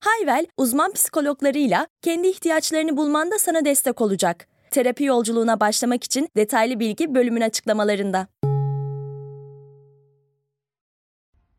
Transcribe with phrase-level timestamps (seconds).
[0.00, 4.46] Hayvel, uzman psikologlarıyla kendi ihtiyaçlarını bulmanda sana destek olacak.
[4.70, 8.26] Terapi yolculuğuna başlamak için detaylı bilgi bölümün açıklamalarında.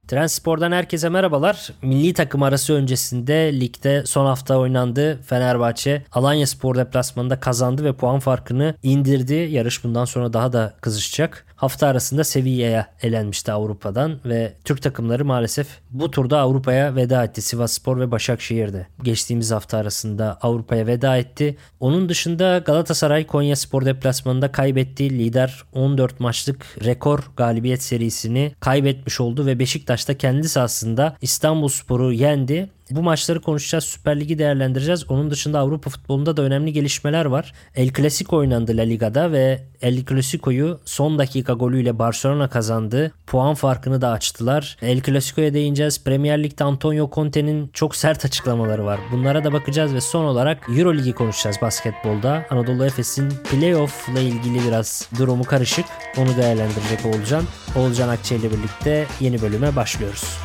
[0.07, 1.73] Transpor'dan herkese merhabalar.
[1.81, 5.21] Milli takım arası öncesinde ligde son hafta oynandı.
[5.21, 9.34] Fenerbahçe Alanya Spor deplasmanında kazandı ve puan farkını indirdi.
[9.34, 11.45] Yarış bundan sonra daha da kızışacak.
[11.59, 17.41] Hafta arasında Sevilla'ya elenmişti Avrupa'dan ve Türk takımları maalesef bu turda Avrupa'ya veda etti.
[17.41, 18.88] Sivas Spor ve Başakşehir'de.
[19.04, 21.57] Geçtiğimiz hafta arasında Avrupa'ya veda etti.
[21.79, 25.10] Onun dışında Galatasaray Konya Spor deplasmanında kaybetti.
[25.10, 32.70] Lider 14 maçlık rekor galibiyet serisini kaybetmiş oldu ve Beşiktaş'ta kendisi aslında İstanbul Spor'u yendi.
[32.91, 33.84] Bu maçları konuşacağız.
[33.84, 35.12] Süper Lig'i değerlendireceğiz.
[35.12, 37.54] Onun dışında Avrupa futbolunda da önemli gelişmeler var.
[37.76, 43.12] El Clasico oynandı La Liga'da ve El Clasico'yu son dakika golüyle Barcelona kazandı.
[43.27, 44.77] Puan farkını da açtılar.
[44.82, 46.04] El Clasico'ya değineceğiz.
[46.04, 48.99] Premier Lig'de Antonio Conte'nin çok sert açıklamaları var.
[49.12, 52.45] Bunlara da bakacağız ve son olarak Euro Ligi konuşacağız basketbolda.
[52.49, 55.85] Anadolu Efes'in playoff ile ilgili biraz durumu karışık.
[56.17, 57.43] Onu değerlendirecek Oğulcan.
[57.76, 60.37] Oğulcan Akçe ile birlikte yeni bölüme başlıyoruz.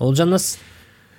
[0.00, 0.60] Olcan nasılsın?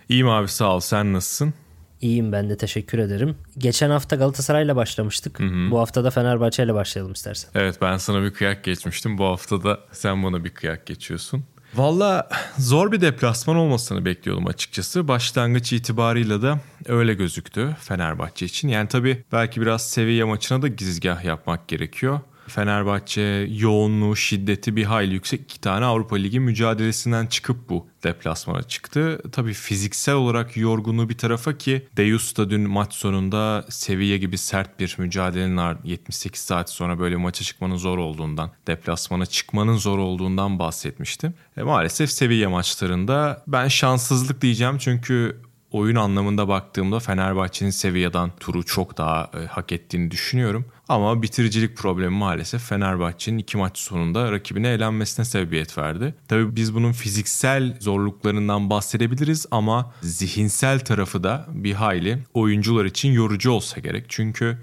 [0.09, 0.79] İyiyim abi sağ ol.
[0.79, 1.53] Sen nasılsın?
[2.01, 3.35] İyiyim ben de teşekkür ederim.
[3.57, 5.39] Geçen hafta Galatasaray'la başlamıştık.
[5.39, 5.71] Hı hı.
[5.71, 7.51] Bu hafta da Fenerbahçe'yle başlayalım istersen.
[7.55, 9.17] Evet ben sana bir kıyak geçmiştim.
[9.17, 11.43] Bu hafta da sen bana bir kıyak geçiyorsun.
[11.75, 15.07] Valla zor bir deplasman olmasını bekliyordum açıkçası.
[15.07, 18.67] Başlangıç itibarıyla da öyle gözüktü Fenerbahçe için.
[18.67, 22.19] Yani tabii belki biraz seviye maçına da gizgah yapmak gerekiyor.
[22.47, 25.41] Fenerbahçe yoğunluğu, şiddeti bir hayli yüksek.
[25.41, 29.22] iki tane Avrupa Ligi mücadelesinden çıkıp bu deplasmana çıktı.
[29.31, 34.79] Tabii fiziksel olarak yorgunluğu bir tarafa ki Deus da dün maç sonunda seviye gibi sert
[34.79, 41.33] bir mücadelenin 78 saat sonra böyle maça çıkmanın zor olduğundan, deplasmana çıkmanın zor olduğundan bahsetmiştim.
[41.57, 45.41] E, maalesef seviye maçlarında ben şanssızlık diyeceğim çünkü
[45.75, 50.66] oyun anlamında baktığımda Fenerbahçe'nin seviyeden turu çok daha e, hak ettiğini düşünüyorum.
[50.90, 56.16] Ama bitiricilik problemi maalesef Fenerbahçe'nin iki maç sonunda rakibine elenmesine sebebiyet verdi.
[56.28, 63.52] Tabii biz bunun fiziksel zorluklarından bahsedebiliriz ama zihinsel tarafı da bir hayli oyuncular için yorucu
[63.52, 64.06] olsa gerek.
[64.09, 64.57] Çünkü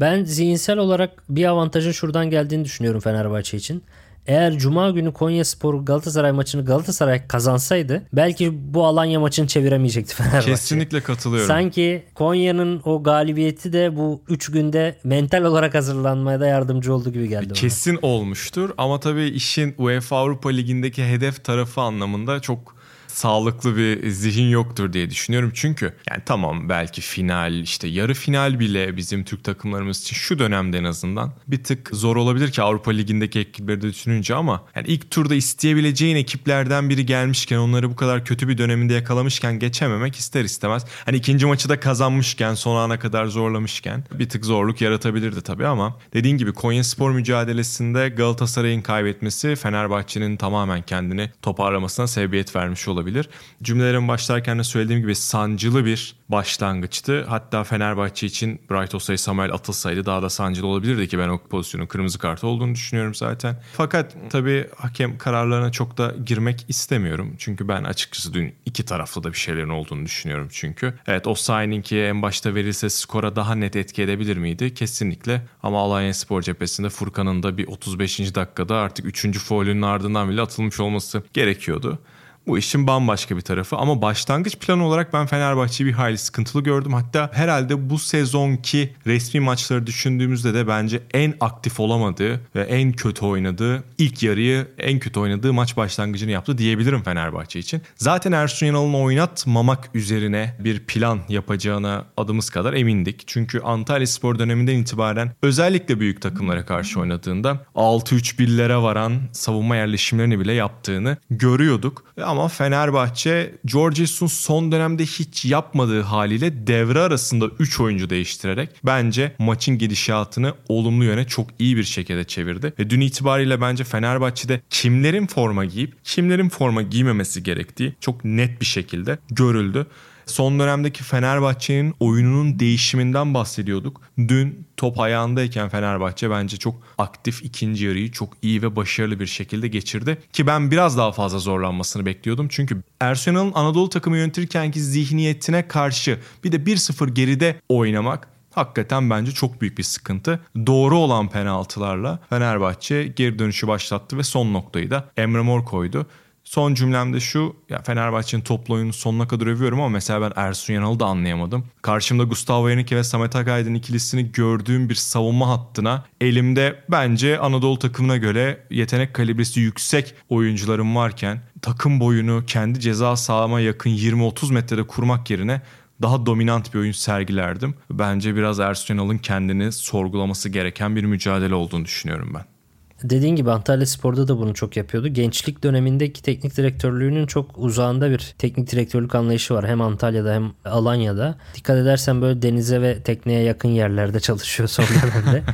[0.00, 3.82] ben zihinsel olarak bir avantajın şuradan geldiğini düşünüyorum Fenerbahçe için.
[4.26, 10.50] Eğer Cuma günü Konya Spor Galatasaray maçını Galatasaray kazansaydı belki bu Alanya maçını çeviremeyecekti Fenerbahçe.
[10.50, 11.46] Kesinlikle katılıyorum.
[11.48, 17.28] Sanki Konya'nın o galibiyeti de bu 3 günde mental olarak hazırlanmaya da yardımcı oldu gibi
[17.28, 18.10] geldi Kesin bana.
[18.12, 22.75] olmuştur ama tabii işin UEFA Avrupa Ligi'ndeki hedef tarafı anlamında çok
[23.16, 25.50] sağlıklı bir zihin yoktur diye düşünüyorum.
[25.54, 30.78] Çünkü yani tamam belki final işte yarı final bile bizim Türk takımlarımız için şu dönemde
[30.78, 35.10] en azından bir tık zor olabilir ki Avrupa Ligi'ndeki ekipleri de düşününce ama yani ilk
[35.10, 40.84] turda isteyebileceğin ekiplerden biri gelmişken onları bu kadar kötü bir döneminde yakalamışken geçememek ister istemez.
[41.04, 45.98] Hani ikinci maçı da kazanmışken son ana kadar zorlamışken bir tık zorluk yaratabilirdi tabii ama
[46.12, 53.28] dediğin gibi Konya Spor mücadelesinde Galatasaray'ın kaybetmesi Fenerbahçe'nin tamamen kendini toparlamasına sebebiyet vermiş olabilir olabilir.
[53.62, 57.24] Cümlelerin başlarken de söylediğim gibi sancılı bir başlangıçtı.
[57.28, 61.86] Hatta Fenerbahçe için Bright Osay Samuel atılsaydı daha da sancılı olabilirdi ki ben o pozisyonun
[61.86, 63.56] kırmızı kartı olduğunu düşünüyorum zaten.
[63.76, 67.34] Fakat tabii hakem kararlarına çok da girmek istemiyorum.
[67.38, 70.94] Çünkü ben açıkçası dün iki taraflı da bir şeylerin olduğunu düşünüyorum çünkü.
[71.06, 71.34] Evet o
[71.82, 74.74] ki en başta verilse skora daha net etki edebilir miydi?
[74.74, 75.42] Kesinlikle.
[75.62, 78.34] Ama Alanya Spor cephesinde Furkan'ın da bir 35.
[78.34, 79.38] dakikada artık 3.
[79.38, 81.98] faulünün ardından bile atılmış olması gerekiyordu.
[82.46, 86.92] Bu işin bambaşka bir tarafı ama başlangıç planı olarak ben Fenerbahçe'yi bir hayli sıkıntılı gördüm.
[86.92, 93.24] Hatta herhalde bu sezonki resmi maçları düşündüğümüzde de bence en aktif olamadığı ve en kötü
[93.24, 97.82] oynadığı ilk yarıyı en kötü oynadığı maç başlangıcını yaptı diyebilirim Fenerbahçe için.
[97.96, 103.22] Zaten Ersun Yanal'ın oynatmamak üzerine bir plan yapacağına adımız kadar emindik.
[103.26, 110.40] Çünkü Antalya Spor döneminden itibaren özellikle büyük takımlara karşı oynadığında 6-3 billere varan savunma yerleşimlerini
[110.40, 112.04] bile yaptığını görüyorduk.
[112.24, 118.70] Ama Ama Fenerbahçe George Jesus'un son dönemde hiç yapmadığı haliyle devre arasında 3 oyuncu değiştirerek
[118.84, 122.72] bence maçın gidişatını olumlu yöne çok iyi bir şekilde çevirdi.
[122.78, 128.66] Ve dün itibariyle bence Fenerbahçe'de kimlerin forma giyip kimlerin forma giymemesi gerektiği çok net bir
[128.66, 129.86] şekilde görüldü.
[130.26, 134.00] Son dönemdeki Fenerbahçe'nin oyununun değişiminden bahsediyorduk.
[134.18, 139.68] Dün top ayağındayken Fenerbahçe bence çok aktif ikinci yarıyı çok iyi ve başarılı bir şekilde
[139.68, 140.18] geçirdi.
[140.32, 142.48] Ki ben biraz daha fazla zorlanmasını bekliyordum.
[142.50, 149.60] Çünkü Ersun Anadolu takımı yönetirkenki zihniyetine karşı bir de 1-0 geride oynamak hakikaten bence çok
[149.60, 150.40] büyük bir sıkıntı.
[150.66, 156.06] Doğru olan penaltılarla Fenerbahçe geri dönüşü başlattı ve son noktayı da Emre Mor koydu.
[156.46, 161.00] Son cümlemde şu, ya Fenerbahçe'nin toplu oyunu sonuna kadar övüyorum ama mesela ben Ersun Yanal'ı
[161.00, 161.66] da anlayamadım.
[161.82, 168.16] Karşımda Gustavo Henrique ve Samet Akaydın ikilisini gördüğüm bir savunma hattına elimde bence Anadolu takımına
[168.16, 175.30] göre yetenek kalibresi yüksek oyuncularım varken takım boyunu kendi ceza sahama yakın 20-30 metrede kurmak
[175.30, 175.62] yerine
[176.02, 177.74] daha dominant bir oyun sergilerdim.
[177.90, 182.55] Bence biraz Ersun Yanal'ın kendini sorgulaması gereken bir mücadele olduğunu düşünüyorum ben.
[183.02, 185.08] Dediğin gibi Antalya Spor'da da bunu çok yapıyordu.
[185.08, 189.68] Gençlik dönemindeki teknik direktörlüğünün çok uzağında bir teknik direktörlük anlayışı var.
[189.68, 191.38] Hem Antalya'da hem Alanya'da.
[191.54, 195.42] Dikkat edersen böyle denize ve tekneye yakın yerlerde çalışıyor son dönemde.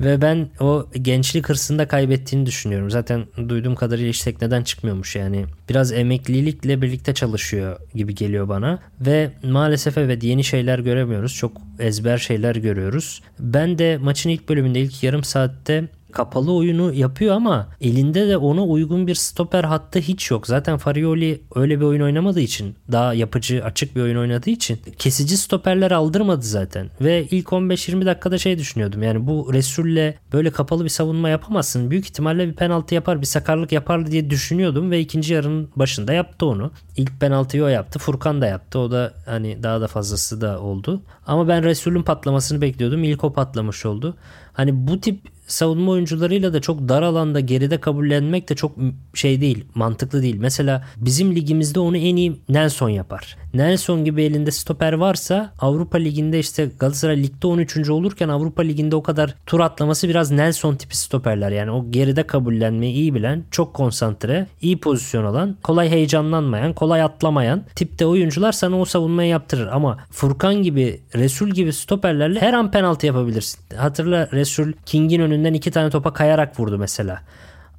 [0.00, 2.90] Ve ben o gençlik hırsında kaybettiğini düşünüyorum.
[2.90, 5.46] Zaten duyduğum kadarıyla hiç tekneden çıkmıyormuş yani.
[5.68, 8.78] Biraz emeklilikle birlikte çalışıyor gibi geliyor bana.
[9.00, 11.34] Ve maalesef evet yeni şeyler göremiyoruz.
[11.34, 13.22] Çok ezber şeyler görüyoruz.
[13.38, 18.64] Ben de maçın ilk bölümünde ilk yarım saatte kapalı oyunu yapıyor ama elinde de ona
[18.64, 20.46] uygun bir stoper hattı hiç yok.
[20.46, 25.36] Zaten Farioli öyle bir oyun oynamadığı için daha yapıcı açık bir oyun oynadığı için kesici
[25.36, 26.90] stoperler aldırmadı zaten.
[27.00, 31.90] Ve ilk 15-20 dakikada şey düşünüyordum yani bu Resul'le böyle kapalı bir savunma yapamazsın.
[31.90, 36.46] Büyük ihtimalle bir penaltı yapar bir sakarlık yapar diye düşünüyordum ve ikinci yarının başında yaptı
[36.46, 36.72] onu.
[36.96, 37.98] İlk penaltıyı o yaptı.
[37.98, 38.78] Furkan da yaptı.
[38.78, 41.02] O da hani daha da fazlası da oldu.
[41.26, 43.04] Ama ben Resul'ün patlamasını bekliyordum.
[43.04, 44.16] İlk o patlamış oldu.
[44.52, 48.76] Hani bu tip savunma oyuncularıyla da çok dar alanda geride kabullenmek de çok
[49.14, 50.36] şey değil, mantıklı değil.
[50.38, 53.36] Mesela bizim ligimizde onu en iyi Nelson yapar.
[53.54, 57.90] Nelson gibi elinde stoper varsa Avrupa Ligi'nde işte Galatasaray ligde 13.
[57.90, 61.50] olurken Avrupa Ligi'nde o kadar tur atlaması biraz Nelson tipi stoperler.
[61.50, 67.64] Yani o geride kabullenmeyi iyi bilen, çok konsantre, iyi pozisyon alan, kolay heyecanlanmayan, kolay atlamayan
[67.74, 69.66] tipte oyuncular sana o savunmayı yaptırır.
[69.66, 73.60] Ama Furkan gibi, Resul gibi stoperlerle her an penaltı yapabilirsin.
[73.76, 77.22] Hatırla Resul King'in önünden iki tane topa kayarak vurdu mesela.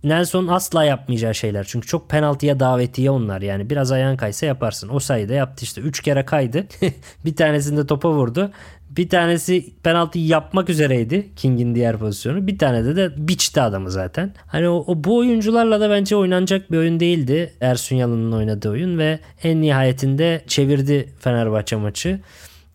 [0.03, 1.63] Nelson asla yapmayacağı şeyler.
[1.63, 3.41] Çünkü çok penaltıya davetiye onlar.
[3.41, 4.89] Yani biraz ayağın kaysa yaparsın.
[4.89, 5.81] O sayıda yaptı işte.
[5.81, 6.67] Üç kere kaydı.
[7.25, 8.51] bir tanesinde topa vurdu.
[8.89, 12.47] Bir tanesi penaltı yapmak üzereydi King'in diğer pozisyonu.
[12.47, 14.33] Bir tane de de biçti adamı zaten.
[14.47, 17.53] Hani o, o bu oyuncularla da bence oynanacak bir oyun değildi.
[17.61, 22.19] Ersun Yalın'ın oynadığı oyun ve en nihayetinde çevirdi Fenerbahçe maçı.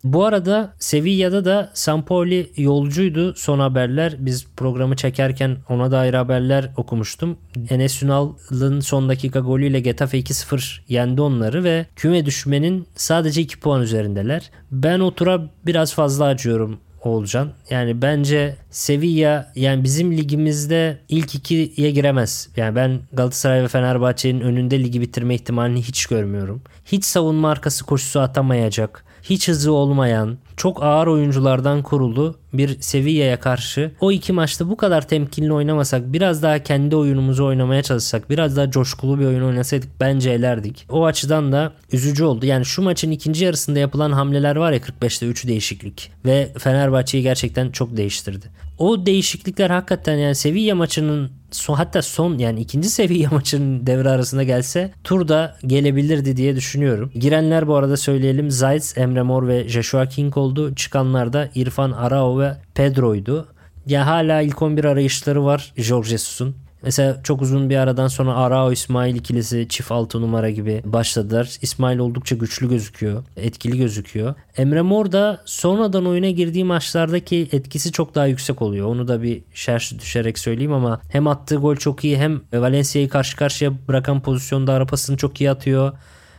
[0.03, 4.15] Bu arada Sevilla'da da Sampoli yolcuydu son haberler.
[4.19, 7.37] Biz programı çekerken ona dair haberler okumuştum.
[7.69, 13.81] Enes Ünal'ın son dakika golüyle Getafe 2-0 yendi onları ve küme düşmenin sadece 2 puan
[13.81, 14.51] üzerindeler.
[14.71, 17.49] Ben o tura biraz fazla acıyorum Oğulcan.
[17.69, 22.49] Yani bence Sevilla yani bizim ligimizde ilk ikiye giremez.
[22.55, 26.61] Yani ben Galatasaray ve Fenerbahçe'nin önünde ligi bitirme ihtimalini hiç görmüyorum.
[26.85, 33.91] Hiç savunma arkası koşusu atamayacak hiç hızı olmayan, çok ağır oyunculardan kurulu bir Sevilla'ya karşı
[33.99, 38.71] o iki maçta bu kadar temkinli oynamasak, biraz daha kendi oyunumuzu oynamaya çalışsak, biraz daha
[38.71, 40.85] coşkulu bir oyun oynasaydık bence elerdik.
[40.89, 42.45] O açıdan da üzücü oldu.
[42.45, 47.71] Yani şu maçın ikinci yarısında yapılan hamleler var ya 45'te 3 değişiklik ve Fenerbahçe'yi gerçekten
[47.71, 48.45] çok değiştirdi.
[48.77, 54.43] O değişiklikler hakikaten yani Sevilla maçının son, hatta son yani ikinci seviye maçının devre arasında
[54.43, 57.11] gelse turda gelebilirdi diye düşünüyorum.
[57.15, 60.75] Girenler bu arada söyleyelim Zayt, Emre Mor ve Joshua King oldu.
[60.75, 63.47] Çıkanlar da İrfan Arao ve Pedro'ydu.
[63.85, 66.55] Ya hala ilk 11 arayışları var Jorge Jesus'un.
[66.83, 71.57] Mesela çok uzun bir aradan sonra Arao İsmail ikilisi çift altı numara gibi başladılar.
[71.61, 73.23] İsmail oldukça güçlü gözüküyor.
[73.37, 74.35] Etkili gözüküyor.
[74.57, 78.87] Emre Mor da sonradan oyuna girdiği maçlardaki etkisi çok daha yüksek oluyor.
[78.87, 83.37] Onu da bir şerş düşerek söyleyeyim ama hem attığı gol çok iyi hem Valencia'yı karşı
[83.37, 85.93] karşıya bırakan pozisyonda arapasını çok iyi atıyor.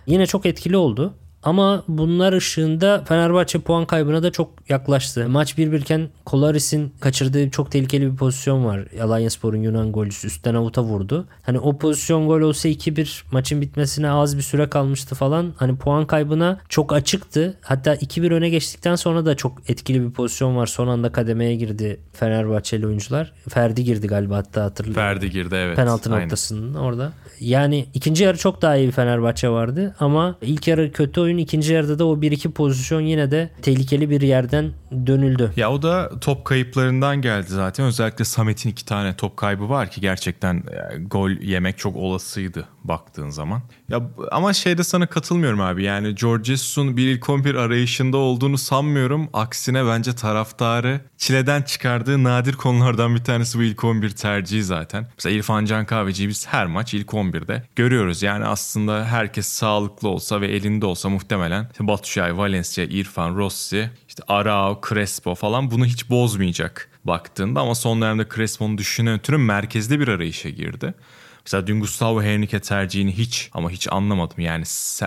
[0.06, 1.14] Yine çok etkili oldu.
[1.48, 5.28] Ama bunlar ışığında Fenerbahçe puan kaybına da çok yaklaştı.
[5.28, 8.84] Maç 1-1 iken Kolaris'in kaçırdığı çok tehlikeli bir pozisyon var.
[9.02, 11.26] Alanya Spor'un Yunan golcüsü üstten avuta vurdu.
[11.42, 15.52] Hani o pozisyon gol olsa 2-1 maçın bitmesine az bir süre kalmıştı falan.
[15.56, 17.56] Hani puan kaybına çok açıktı.
[17.60, 20.66] Hatta 2-1 öne geçtikten sonra da çok etkili bir pozisyon var.
[20.66, 23.32] Son anda kademeye girdi Fenerbahçeli oyuncular.
[23.48, 25.02] Ferdi girdi galiba hatta hatırlıyorum.
[25.02, 25.76] Ferdi girdi evet.
[25.76, 26.24] Penaltı Aynen.
[26.24, 27.12] noktasının orada.
[27.40, 31.72] Yani ikinci yarı çok daha iyi bir Fenerbahçe vardı ama ilk yarı kötü oyun ikinci
[31.72, 34.72] yarıda da o 1-2 pozisyon yine de tehlikeli bir yerden
[35.06, 35.52] dönüldü.
[35.56, 37.86] Ya o da top kayıplarından geldi zaten.
[37.86, 43.30] Özellikle Samet'in iki tane top kaybı var ki gerçekten e, gol yemek çok olasıydı baktığın
[43.30, 43.62] zaman.
[43.88, 45.84] Ya ama şeyde sana katılmıyorum abi.
[45.84, 49.28] Yani George Jesus'un bir ilk 11 arayışında olduğunu sanmıyorum.
[49.32, 55.06] Aksine bence taraftarı çileden çıkardığı nadir konulardan bir tanesi bu ilk 11 tercihi zaten.
[55.18, 58.22] Mesela İrfan Can Kahveci'yi biz her maç ilk 11'de görüyoruz.
[58.22, 64.22] Yani aslında herkes sağlıklı olsa ve elinde olsa muhtemelen Batu Şahin, Valencia, İrfan, Rossi, işte
[64.28, 70.08] Arao, Crespo falan bunu hiç bozmayacak baktığında ama son dönemde Crespo'nun düşünen ötürü merkezde bir
[70.08, 70.94] arayışa girdi.
[71.48, 74.40] Mesela dün Gustavo Henrique tercihini hiç ama hiç anlamadım.
[74.40, 74.64] Yani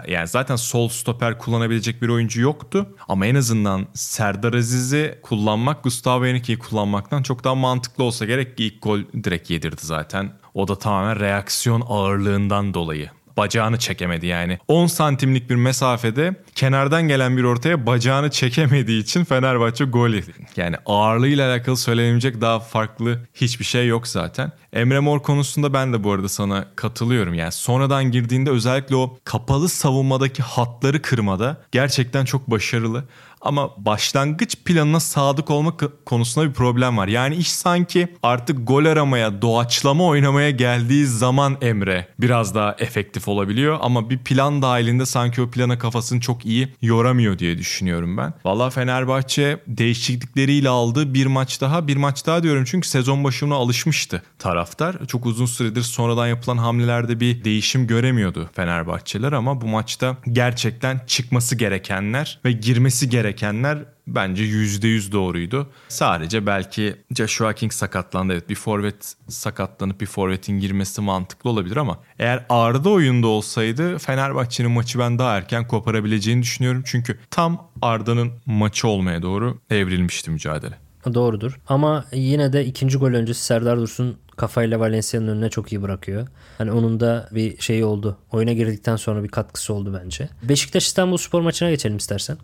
[0.07, 2.95] yani zaten sol stoper kullanabilecek bir oyuncu yoktu.
[3.07, 8.63] Ama en azından Serdar Aziz'i kullanmak Gustavo Henrique'yi kullanmaktan çok daha mantıklı olsa gerek ki
[8.63, 10.33] ilk gol direkt yedirdi zaten.
[10.53, 14.60] O da tamamen reaksiyon ağırlığından dolayı bacağını çekemedi yani.
[14.68, 20.32] 10 santimlik bir mesafede kenardan gelen bir ortaya bacağını çekemediği için Fenerbahçe gol yedi.
[20.56, 24.52] Yani ağırlığıyla alakalı söylenebilecek daha farklı hiçbir şey yok zaten.
[24.74, 27.34] Emre Mor konusunda ben de bu arada sana katılıyorum.
[27.34, 33.04] Yani sonradan girdiğinde özellikle o kapalı savunmadaki hatları kırmada gerçekten çok başarılı.
[33.41, 37.07] Ama başlangıç planına sadık olmak konusunda bir problem var.
[37.07, 43.77] Yani iş sanki artık gol aramaya, doğaçlama oynamaya geldiği zaman Emre biraz daha efektif olabiliyor.
[43.81, 48.33] Ama bir plan dahilinde sanki o plana kafasını çok iyi yoramıyor diye düşünüyorum ben.
[48.45, 54.24] Valla Fenerbahçe değişiklikleriyle aldığı bir maç daha, bir maç daha diyorum çünkü sezon başına alışmıştı
[54.39, 55.05] taraftar.
[55.07, 61.55] Çok uzun süredir sonradan yapılan hamlelerde bir değişim göremiyordu Fenerbahçeler ama bu maçta gerçekten çıkması
[61.55, 65.68] gerekenler ve girmesi gereken gerekenler bence %100 doğruydu.
[65.88, 68.34] Sadece belki Joshua King sakatlandı.
[68.34, 74.72] Evet bir forvet sakatlanıp bir forvetin girmesi mantıklı olabilir ama eğer Arda oyunda olsaydı Fenerbahçe'nin
[74.72, 76.84] maçı ben daha erken koparabileceğini düşünüyorum.
[76.86, 80.78] Çünkü tam Arda'nın maçı olmaya doğru evrilmişti mücadele.
[81.14, 81.60] Doğrudur.
[81.68, 86.28] Ama yine de ikinci gol öncesi Serdar Dursun kafayla Valencia'nın önüne çok iyi bırakıyor.
[86.58, 88.18] Hani onun da bir şeyi oldu.
[88.32, 90.30] Oyuna girdikten sonra bir katkısı oldu bence.
[90.44, 92.38] Beşiktaş İstanbul Spor maçına geçelim istersen.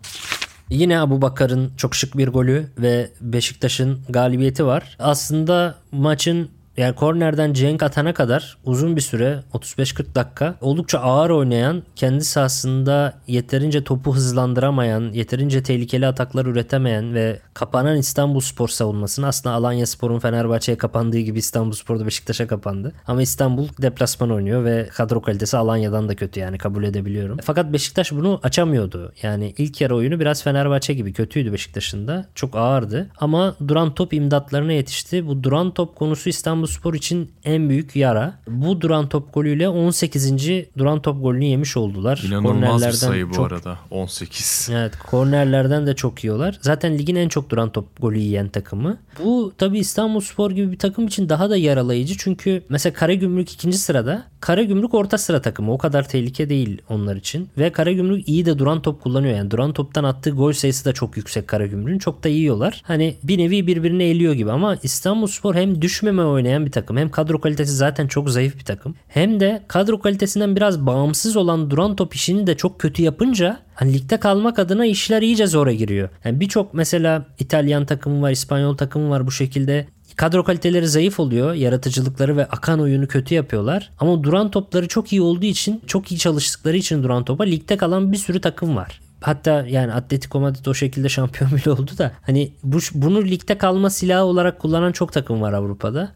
[0.70, 4.96] Yine Abu Bakar'ın çok şık bir golü ve Beşiktaş'ın galibiyeti var.
[4.98, 11.82] Aslında maçın yani kornerden Cenk atana kadar uzun bir süre 35-40 dakika oldukça ağır oynayan,
[11.96, 19.54] kendi sahasında yeterince topu hızlandıramayan, yeterince tehlikeli ataklar üretemeyen ve kapanan İstanbul Spor savunmasını aslında
[19.54, 22.92] Alanya Spor'un Fenerbahçe'ye kapandığı gibi İstanbul Spor da Beşiktaş'a kapandı.
[23.06, 27.38] Ama İstanbul deplasman oynuyor ve kadro kalitesi Alanya'dan da kötü yani kabul edebiliyorum.
[27.42, 29.12] Fakat Beşiktaş bunu açamıyordu.
[29.22, 32.26] Yani ilk yarı oyunu biraz Fenerbahçe gibi kötüydü Beşiktaş'ın da.
[32.34, 33.10] Çok ağırdı.
[33.20, 35.26] Ama duran top imdatlarına yetişti.
[35.26, 38.38] Bu duran top konusu İstanbul Spor için en büyük yara.
[38.48, 40.32] Bu duran top golüyle 18.
[40.78, 42.22] duran top golünü yemiş oldular.
[42.26, 43.46] İnanılmaz bir sayı bu çok...
[43.46, 43.78] arada.
[43.90, 44.68] 18.
[44.72, 46.58] Evet kornerlerden de çok yiyorlar.
[46.60, 48.98] Zaten ligin en çok duran top golü yiyen takımı.
[49.24, 52.14] Bu tabi İstanbul Spor gibi bir takım için daha da yaralayıcı.
[52.18, 54.24] Çünkü mesela Karagümrük ikinci sırada.
[54.40, 55.72] Karagümrük orta sıra takımı.
[55.72, 57.48] O kadar tehlike değil onlar için.
[57.58, 59.36] Ve Karagümrük iyi de duran top kullanıyor.
[59.36, 61.98] Yani duran toptan attığı gol sayısı da çok yüksek Karagümrük'ün.
[61.98, 62.82] Çok da yiyorlar.
[62.84, 66.96] Hani bir nevi birbirini eliyor gibi ama İstanbul Spor hem düşmeme oynayan bir takım.
[66.96, 68.94] Hem kadro kalitesi zaten çok zayıf bir takım.
[69.08, 73.94] Hem de kadro kalitesinden biraz bağımsız olan duran top işini de çok kötü yapınca hani
[73.94, 76.08] ligde kalmak adına işler iyice zora giriyor.
[76.24, 79.86] Yani birçok mesela İtalyan takımı var, İspanyol takımı var bu şekilde
[80.18, 81.54] Kadro kaliteleri zayıf oluyor.
[81.54, 83.90] Yaratıcılıkları ve akan oyunu kötü yapıyorlar.
[83.98, 88.12] Ama duran topları çok iyi olduğu için, çok iyi çalıştıkları için duran topa ligde kalan
[88.12, 89.00] bir sürü takım var.
[89.20, 93.90] Hatta yani Atletico Madrid o şekilde şampiyon bile oldu da hani bu, bunu ligde kalma
[93.90, 96.12] silahı olarak kullanan çok takım var Avrupa'da.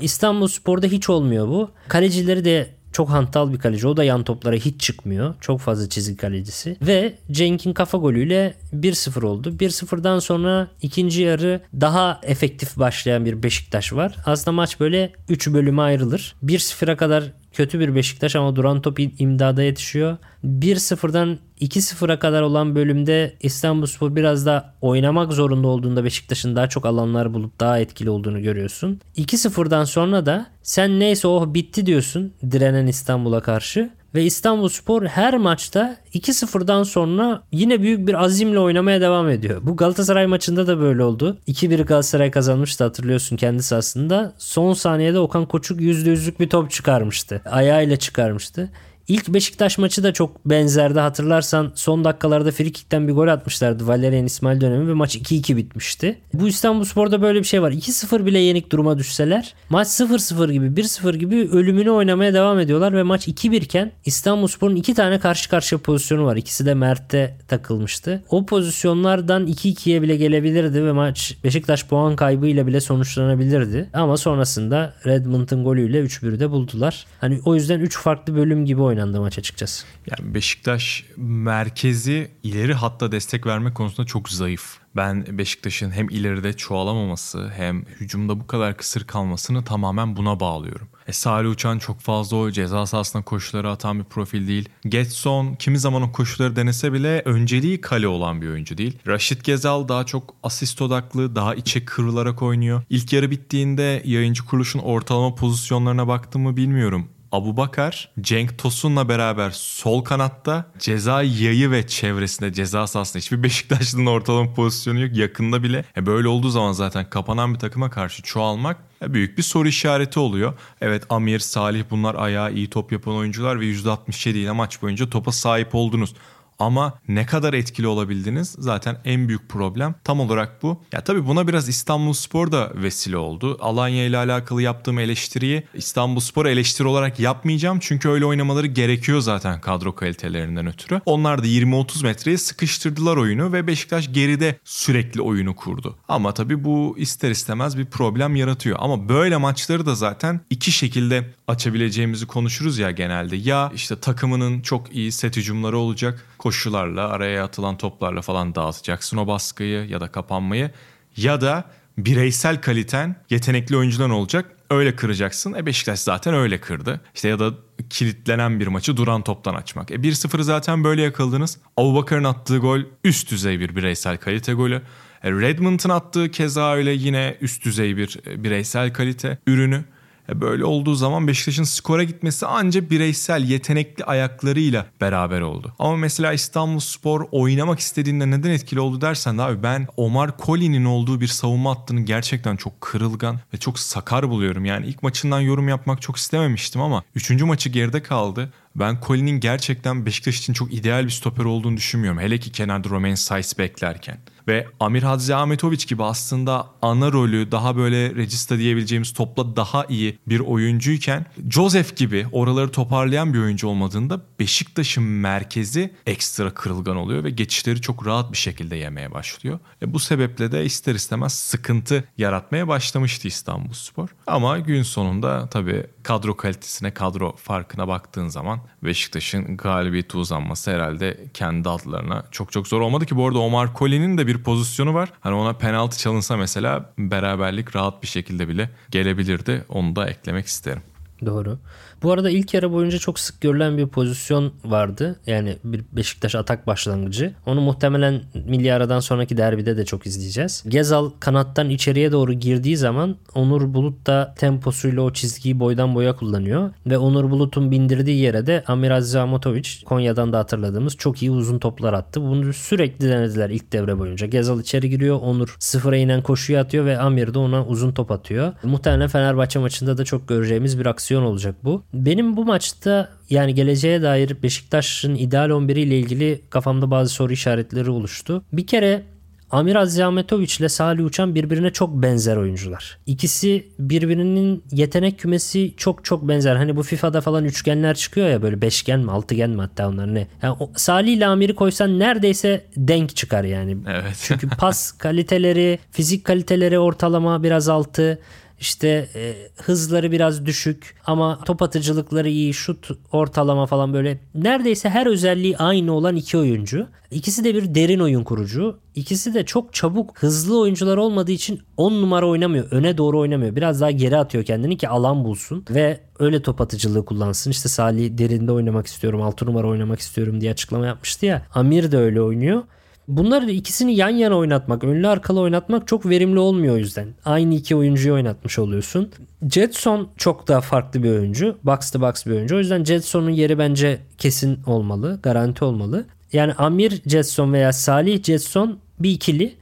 [0.00, 1.70] İstanbul Spor'da hiç olmuyor bu.
[1.88, 3.86] Kalecileri de çok hantal bir kaleci.
[3.86, 5.34] O da yan toplara hiç çıkmıyor.
[5.40, 6.76] Çok fazla çizgi kalecisi.
[6.82, 9.50] Ve Cenk'in kafa golüyle 1-0 oldu.
[9.50, 14.16] 1-0'dan sonra ikinci yarı daha efektif başlayan bir Beşiktaş var.
[14.26, 16.34] Aslında maç böyle 3 bölüme ayrılır.
[16.44, 20.16] 1-0'a kadar kötü bir Beşiktaş ama duran top imdada yetişiyor.
[20.44, 27.34] 1-0'dan 2-0'a kadar olan bölümde İstanbulspor biraz da oynamak zorunda olduğunda Beşiktaş'ın daha çok alanlar
[27.34, 29.00] bulup daha etkili olduğunu görüyorsun.
[29.16, 33.90] 2-0'dan sonra da sen neyse oh bitti diyorsun direnen İstanbul'a karşı.
[34.14, 39.60] Ve İstanbul Spor her maçta 2-0'dan sonra yine büyük bir azimle oynamaya devam ediyor.
[39.62, 41.38] Bu Galatasaray maçında da böyle oldu.
[41.48, 44.32] 2-1 Galatasaray kazanmıştı hatırlıyorsun kendisi aslında.
[44.38, 47.42] Son saniyede Okan Koçuk %100'lük bir top çıkarmıştı.
[47.44, 48.70] Ayağıyla çıkarmıştı.
[49.08, 51.00] İlk Beşiktaş maçı da çok benzerdi.
[51.00, 56.18] Hatırlarsan son dakikalarda frikikten bir gol atmışlardı Valerian İsmail dönemi ve maç 2-2 bitmişti.
[56.34, 57.72] Bu İstanbul Spor'da böyle bir şey var.
[57.72, 63.02] 2-0 bile yenik duruma düşseler maç 0-0 gibi 1-0 gibi ölümünü oynamaya devam ediyorlar ve
[63.02, 66.36] maç 2-1 iken İstanbul Spor'un iki tane karşı karşıya pozisyonu var.
[66.36, 68.22] İkisi de Mert'te takılmıştı.
[68.30, 73.90] O pozisyonlardan 2-2'ye bile gelebilirdi ve maç Beşiktaş puan kaybıyla bile sonuçlanabilirdi.
[73.92, 77.06] Ama sonrasında Redmond'un golüyle 3-1'de buldular.
[77.20, 79.86] Hani o yüzden 3 farklı bölüm gibi oynadı oynandı maç açıkçası.
[80.10, 84.78] Yani Beşiktaş merkezi ileri hatta destek verme konusunda çok zayıf.
[84.96, 90.88] Ben Beşiktaş'ın hem ileride çoğalamaması hem hücumda bu kadar kısır kalmasını tamamen buna bağlıyorum.
[91.06, 94.68] E, Salih Uçan çok fazla o ceza sahasına koşuları atan bir profil değil.
[94.88, 98.98] Getson kimi zaman o koşuları denese bile önceliği kale olan bir oyuncu değil.
[99.06, 102.82] Raşit Gezal daha çok asist odaklı, daha içe kırılarak oynuyor.
[102.90, 107.08] İlk yarı bittiğinde yayıncı kuruluşun ortalama pozisyonlarına baktığımı bilmiyorum.
[107.36, 114.06] Abu Bakar, Cenk Tosun'la beraber sol kanatta ceza yayı ve çevresinde ceza sahasında hiçbir Beşiktaşlı'nın
[114.06, 115.84] ortalama pozisyonu yok yakında bile.
[115.96, 120.20] E böyle olduğu zaman zaten kapanan bir takıma karşı çoğalmak e büyük bir soru işareti
[120.20, 120.54] oluyor.
[120.80, 125.32] Evet Amir, Salih bunlar ayağı iyi top yapan oyuncular ve %67 ile maç boyunca topa
[125.32, 126.14] sahip oldunuz.
[126.58, 130.82] Ama ne kadar etkili olabildiniz zaten en büyük problem tam olarak bu.
[130.92, 133.58] Ya tabii buna biraz İstanbul Spor da vesile oldu.
[133.60, 137.78] Alanya ile alakalı yaptığım eleştiriyi İstanbul Spor eleştiri olarak yapmayacağım.
[137.80, 141.00] Çünkü öyle oynamaları gerekiyor zaten kadro kalitelerinden ötürü.
[141.06, 145.96] Onlar da 20-30 metreye sıkıştırdılar oyunu ve Beşiktaş geride sürekli oyunu kurdu.
[146.08, 148.76] Ama tabii bu ister istemez bir problem yaratıyor.
[148.80, 153.36] Ama böyle maçları da zaten iki şekilde açabileceğimizi konuşuruz ya genelde.
[153.36, 159.26] Ya işte takımının çok iyi set hücumları olacak koşularla, araya atılan toplarla falan dağıtacaksın o
[159.26, 160.70] baskıyı ya da kapanmayı.
[161.16, 161.64] Ya da
[161.98, 164.56] bireysel kaliten yetenekli oyuncular olacak.
[164.70, 165.54] Öyle kıracaksın.
[165.54, 167.00] E Beşiktaş zaten öyle kırdı.
[167.14, 167.50] İşte ya da
[167.90, 169.90] kilitlenen bir maçı duran toptan açmak.
[169.90, 171.58] E 1-0'ı zaten böyle yakaladınız.
[171.76, 174.82] Abubakar'ın attığı gol üst düzey bir bireysel kalite golü.
[175.22, 179.84] E Redmond'un attığı keza öyle yine üst düzey bir e, bireysel kalite ürünü.
[180.28, 185.72] E, böyle olduğu zaman Beşiktaş'ın skora gitmesi ancak bireysel yetenekli ayaklarıyla beraber oldu.
[185.78, 191.20] Ama mesela İstanbul Spor oynamak istediğinde neden etkili oldu dersen abi ben Omar Koli'nin olduğu
[191.20, 194.64] bir savunma hattını gerçekten çok kırılgan ve çok sakar buluyorum.
[194.64, 197.30] Yani ilk maçından yorum yapmak çok istememiştim ama 3.
[197.30, 198.52] maçı geride kaldı.
[198.76, 202.20] Ben Colin'in gerçekten Beşiktaş için çok ideal bir stoper olduğunu düşünmüyorum.
[202.20, 204.18] Hele ki kenarda Romain Saiz beklerken.
[204.48, 210.18] Ve Amir Hadzi Ahmetoviç gibi aslında ana rolü daha böyle regista diyebileceğimiz topla daha iyi
[210.28, 217.30] bir oyuncuyken Joseph gibi oraları toparlayan bir oyuncu olmadığında Beşiktaş'ın merkezi ekstra kırılgan oluyor ve
[217.30, 219.58] geçişleri çok rahat bir şekilde yemeye başlıyor.
[219.82, 224.08] E bu sebeple de ister istemez sıkıntı yaratmaya başlamıştı İstanbul Spor.
[224.26, 231.68] Ama gün sonunda tabii kadro kalitesine, kadro farkına baktığın zaman Beşiktaş'ın galibiyeti uzanması herhalde kendi
[231.68, 235.12] adlarına çok çok zor olmadı ki bu arada Omar Koli'nin de bir pozisyonu var.
[235.20, 239.64] Hani ona penaltı çalınsa mesela beraberlik rahat bir şekilde bile gelebilirdi.
[239.68, 240.82] Onu da eklemek isterim.
[241.24, 241.58] Doğru.
[242.02, 245.20] Bu arada ilk yarı boyunca çok sık görülen bir pozisyon vardı.
[245.26, 247.32] Yani bir Beşiktaş atak başlangıcı.
[247.46, 250.64] Onu muhtemelen milli aradan sonraki derbide de çok izleyeceğiz.
[250.68, 256.70] Gezal kanattan içeriye doğru girdiği zaman Onur Bulut da temposuyla o çizgiyi boydan boya kullanıyor.
[256.86, 261.58] Ve Onur Bulut'un bindirdiği yere de Amir Aziz Ahmetoviç Konya'dan da hatırladığımız çok iyi uzun
[261.58, 262.20] toplar attı.
[262.20, 264.26] Bunu sürekli denediler ilk devre boyunca.
[264.26, 265.18] Gezal içeri giriyor.
[265.22, 268.52] Onur sıfıra inen koşuyu atıyor ve Amir de ona uzun top atıyor.
[268.62, 271.82] Muhtemelen Fenerbahçe maçında da çok göreceğimiz bir aksiyon olacak bu.
[271.94, 277.90] Benim bu maçta yani geleceğe dair Beşiktaş'ın ideal 11 ile ilgili kafamda bazı soru işaretleri
[277.90, 278.44] oluştu.
[278.52, 279.02] Bir kere
[279.50, 282.98] Amir Azametoviç ile Salih Uçan birbirine çok benzer oyuncular.
[283.06, 286.56] İkisi birbirinin yetenek kümesi çok çok benzer.
[286.56, 290.26] Hani bu FIFA'da falan üçgenler çıkıyor ya böyle beşgen mi altıgen mi hatta onlar ne.
[290.42, 293.76] Yani o, Salih ile Amir'i koysan neredeyse denk çıkar yani.
[293.88, 294.16] Evet.
[294.22, 298.18] Çünkü pas kaliteleri, fizik kaliteleri ortalama biraz altı.
[298.60, 305.06] İşte e, hızları biraz düşük ama top atıcılıkları iyi, şut ortalama falan böyle neredeyse her
[305.06, 306.86] özelliği aynı olan iki oyuncu.
[307.10, 308.78] İkisi de bir derin oyun kurucu.
[308.94, 312.70] İkisi de çok çabuk hızlı oyuncular olmadığı için 10 numara oynamıyor.
[312.70, 313.56] Öne doğru oynamıyor.
[313.56, 317.50] Biraz daha geri atıyor kendini ki alan bulsun ve öyle top atıcılığı kullansın.
[317.50, 321.46] İşte Salih derinde oynamak istiyorum, 6 numara oynamak istiyorum diye açıklama yapmıştı ya.
[321.54, 322.62] Amir de öyle oynuyor.
[323.08, 327.08] Bunları ikisini yan yana oynatmak, önlü arkalı oynatmak çok verimli olmuyor o yüzden.
[327.24, 329.10] Aynı iki oyuncuyu oynatmış oluyorsun.
[329.50, 331.58] Jetson çok daha farklı bir oyuncu.
[331.64, 332.56] Box to box bir oyuncu.
[332.56, 335.20] O yüzden Jetson'un yeri bence kesin olmalı.
[335.22, 336.04] Garanti olmalı.
[336.32, 339.54] Yani Amir Jetson veya Salih Jetson bir ikili.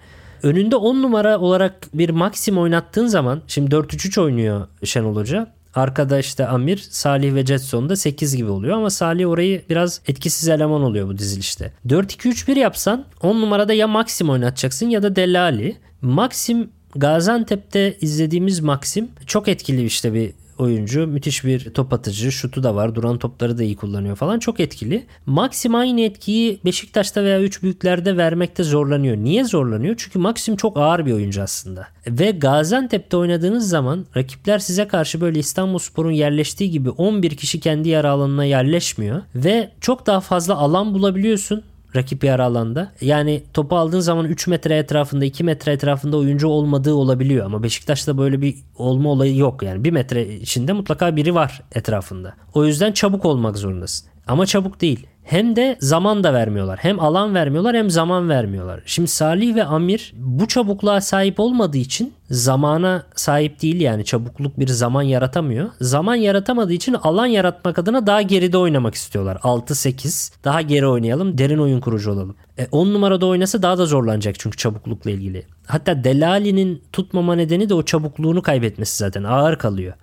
[0.42, 5.53] Önünde 10 numara olarak bir Maxim oynattığın zaman şimdi 4-3-3 oynuyor Şenol Hoca.
[5.74, 10.48] Arkada işte Amir, Salih ve Jetson da 8 gibi oluyor ama Salih orayı biraz etkisiz
[10.48, 11.72] eleman oluyor bu dizilişte.
[11.86, 15.76] 4-2-3-1 yapsan 10 numarada ya Maxim oynatacaksın ya da Delali.
[16.02, 21.06] Maxim Gaziantep'te izlediğimiz Maxim çok etkili işte bir oyuncu.
[21.06, 22.32] Müthiş bir top atıcı.
[22.32, 22.94] Şutu da var.
[22.94, 24.38] Duran topları da iyi kullanıyor falan.
[24.38, 25.06] Çok etkili.
[25.26, 29.16] Maxim aynı etkiyi Beşiktaş'ta veya 3 büyüklerde vermekte zorlanıyor.
[29.16, 29.94] Niye zorlanıyor?
[29.98, 31.86] Çünkü Maxim çok ağır bir oyuncu aslında.
[32.06, 38.04] Ve Gaziantep'te oynadığınız zaman rakipler size karşı böyle İstanbulspor'un yerleştiği gibi 11 kişi kendi yer
[38.04, 39.22] alanına yerleşmiyor.
[39.34, 41.62] Ve çok daha fazla alan bulabiliyorsun
[41.96, 42.92] rakip yarı alanda.
[43.00, 47.46] Yani topu aldığın zaman 3 metre etrafında 2 metre etrafında oyuncu olmadığı olabiliyor.
[47.46, 49.62] Ama Beşiktaş'ta böyle bir olma olayı yok.
[49.62, 52.34] Yani 1 metre içinde mutlaka biri var etrafında.
[52.54, 54.08] O yüzden çabuk olmak zorundasın.
[54.26, 55.06] Ama çabuk değil.
[55.24, 56.78] Hem de zaman da vermiyorlar.
[56.82, 58.80] Hem alan vermiyorlar hem zaman vermiyorlar.
[58.86, 64.66] Şimdi Salih ve Amir bu çabukluğa sahip olmadığı için zamana sahip değil yani çabukluk bir
[64.66, 65.70] zaman yaratamıyor.
[65.80, 69.36] Zaman yaratamadığı için alan yaratmak adına daha geride oynamak istiyorlar.
[69.36, 72.36] 6-8 daha geri oynayalım derin oyun kurucu olalım.
[72.58, 75.46] E, 10 numarada oynasa daha da zorlanacak çünkü çabuklukla ilgili.
[75.66, 79.94] Hatta Delali'nin tutmama nedeni de o çabukluğunu kaybetmesi zaten ağır kalıyor.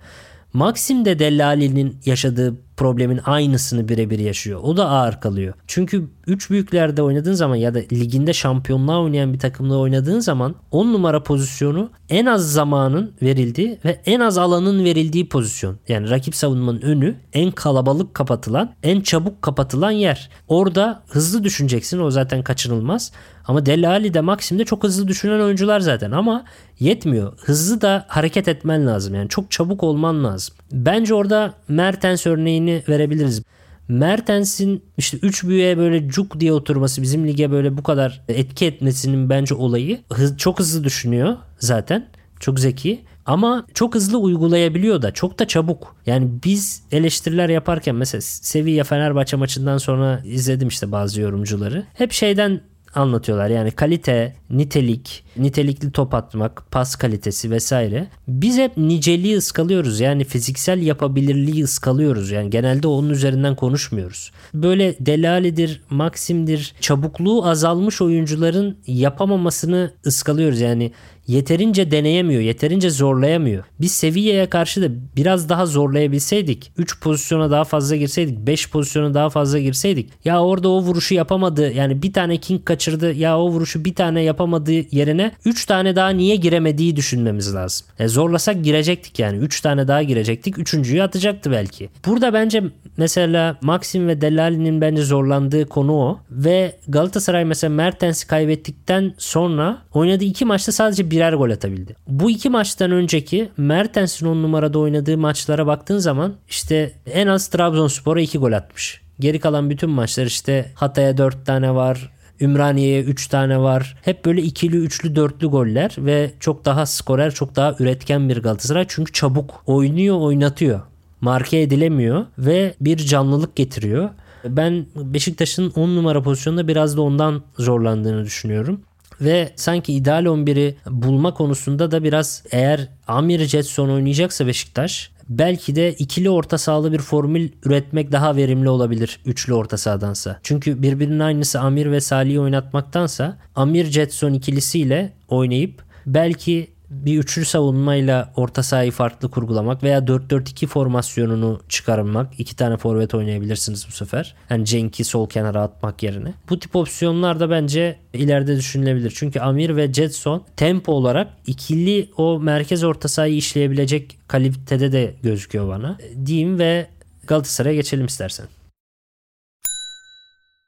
[0.52, 4.60] Maxim de Dellali'nin yaşadığı problemin aynısını birebir yaşıyor.
[4.62, 5.54] O da ağır kalıyor.
[5.66, 10.92] Çünkü 3 büyüklerde oynadığın zaman ya da liginde şampiyonluğa oynayan bir takımla oynadığın zaman 10
[10.92, 15.78] numara pozisyonu en az zamanın verildiği ve en az alanın verildiği pozisyon.
[15.88, 20.30] Yani rakip savunmanın önü en kalabalık kapatılan, en çabuk kapatılan yer.
[20.48, 22.00] Orada hızlı düşüneceksin.
[22.00, 23.12] O zaten kaçınılmaz.
[23.46, 26.44] Ama Deli de Maxim de çok hızlı düşünen oyuncular zaten ama
[26.80, 27.32] yetmiyor.
[27.44, 29.14] Hızlı da hareket etmen lazım.
[29.14, 30.54] Yani çok çabuk olman lazım.
[30.72, 33.42] Bence orada Mertens örneğini verebiliriz.
[33.88, 39.30] Mertens'in işte 3 büyüğe böyle cuk diye oturması bizim lige böyle bu kadar etki etmesinin
[39.30, 42.06] bence olayı hız, çok hızlı düşünüyor zaten.
[42.40, 45.96] Çok zeki ama çok hızlı uygulayabiliyor da çok da çabuk.
[46.06, 51.84] Yani biz eleştiriler yaparken mesela Sevilla Fenerbahçe maçından sonra izledim işte bazı yorumcuları.
[51.94, 52.60] Hep şeyden
[52.94, 53.50] anlatıyorlar.
[53.50, 58.08] Yani kalite, nitelik, nitelikli top atmak, pas kalitesi vesaire.
[58.28, 60.00] Biz hep niceliği ıskalıyoruz.
[60.00, 62.30] Yani fiziksel yapabilirliği ıskalıyoruz.
[62.30, 64.32] Yani genelde onun üzerinden konuşmuyoruz.
[64.54, 70.60] Böyle Delali'dir, Maxim'dir, çabukluğu azalmış oyuncuların yapamamasını ıskalıyoruz.
[70.60, 70.92] Yani
[71.26, 73.64] yeterince deneyemiyor, yeterince zorlayamıyor.
[73.80, 79.30] Biz Sevilla'ya karşı da biraz daha zorlayabilseydik, 3 pozisyona daha fazla girseydik, 5 pozisyona daha
[79.30, 80.10] fazla girseydik.
[80.24, 81.72] Ya orada o vuruşu yapamadı.
[81.72, 83.12] Yani bir tane King kaçırdı.
[83.12, 87.86] Ya o vuruşu bir tane yapamadığı yerine 3 tane daha niye giremediği düşünmemiz lazım.
[87.98, 89.38] E zorlasak girecektik yani.
[89.38, 90.58] 3 tane daha girecektik.
[90.58, 91.88] Üçüncüyü atacaktı belki.
[92.06, 92.62] Burada bence
[92.96, 96.20] mesela Maxim ve Delali'nin bence zorlandığı konu o.
[96.30, 101.96] Ve Galatasaray mesela Mertens'i kaybettikten sonra oynadığı iki maçta sadece birer gol atabildi.
[102.08, 108.20] Bu iki maçtan önceki Mertens'in on numarada oynadığı maçlara baktığın zaman işte en az Trabzonspor'a
[108.20, 109.00] iki gol atmış.
[109.20, 112.10] Geri kalan bütün maçlar işte Hatay'a 4 tane var.
[112.40, 113.96] Ümraniye'ye 3 tane var.
[114.02, 118.84] Hep böyle ikili, üçlü, dörtlü goller ve çok daha skorer, çok daha üretken bir Galatasaray.
[118.88, 120.80] Çünkü çabuk oynuyor, oynatıyor.
[121.20, 124.10] Marke edilemiyor ve bir canlılık getiriyor.
[124.44, 128.80] Ben Beşiktaş'ın 10 numara pozisyonunda biraz da ondan zorlandığını düşünüyorum.
[129.22, 135.92] Ve sanki ideal 11'i bulma konusunda da biraz eğer Amir Jetson oynayacaksa Beşiktaş belki de
[135.92, 140.38] ikili orta sahalı bir formül üretmek daha verimli olabilir üçlü orta sahadansa.
[140.42, 148.32] Çünkü birbirinin aynısı Amir ve Salih'i oynatmaktansa Amir Jetson ikilisiyle oynayıp belki bir üçlü savunmayla
[148.36, 152.40] orta sahayı farklı kurgulamak veya 4-4-2 formasyonunu çıkarmak.
[152.40, 154.34] iki tane forvet oynayabilirsiniz bu sefer.
[154.50, 156.34] Yani Cenk'i sol kenara atmak yerine.
[156.50, 159.12] Bu tip opsiyonlar da bence ileride düşünülebilir.
[159.16, 165.68] Çünkü Amir ve Jetson tempo olarak ikili o merkez orta sahayı işleyebilecek kalitede de gözüküyor
[165.68, 165.98] bana.
[166.26, 166.86] Diyeyim ve
[167.26, 168.46] Galatasaray'a geçelim istersen.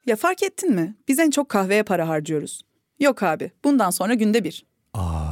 [0.07, 0.95] Ya fark ettin mi?
[1.09, 2.63] Biz en çok kahveye para harcıyoruz.
[3.01, 4.65] Yok abi, bundan sonra günde bir.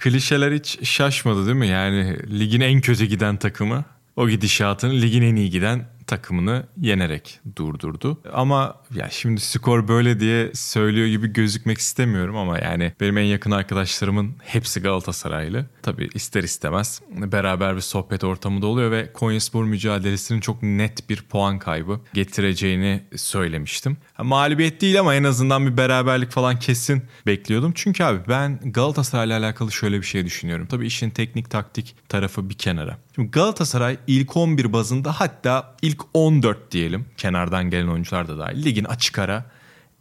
[0.00, 1.68] Klişeler hiç şaşmadı değil mi?
[1.68, 3.84] Yani ligin en kötü giden takımı
[4.16, 8.18] o gidişatını ligin en iyi giden takımını yenerek durdurdu.
[8.32, 13.50] Ama ya şimdi skor böyle diye söylüyor gibi gözükmek istemiyorum ama yani benim en yakın
[13.50, 15.66] arkadaşlarımın hepsi Galatasaraylı.
[15.82, 21.22] Tabii ister istemez beraber bir sohbet ortamı da oluyor ve Konyaspor mücadelesinin çok net bir
[21.22, 23.96] puan kaybı getireceğini söylemiştim.
[24.14, 27.72] Ha, mağlubiyet değil ama en azından bir beraberlik falan kesin bekliyordum.
[27.74, 30.66] Çünkü abi ben Galatasaray'la alakalı şöyle bir şey düşünüyorum.
[30.66, 32.98] Tabii işin teknik taktik tarafı bir kenara.
[33.14, 37.06] Şimdi Galatasaray ilk 11 bazında hatta ilk 14 diyelim.
[37.16, 38.64] Kenardan gelen oyuncular da dahil.
[38.64, 39.44] Ligin açık ara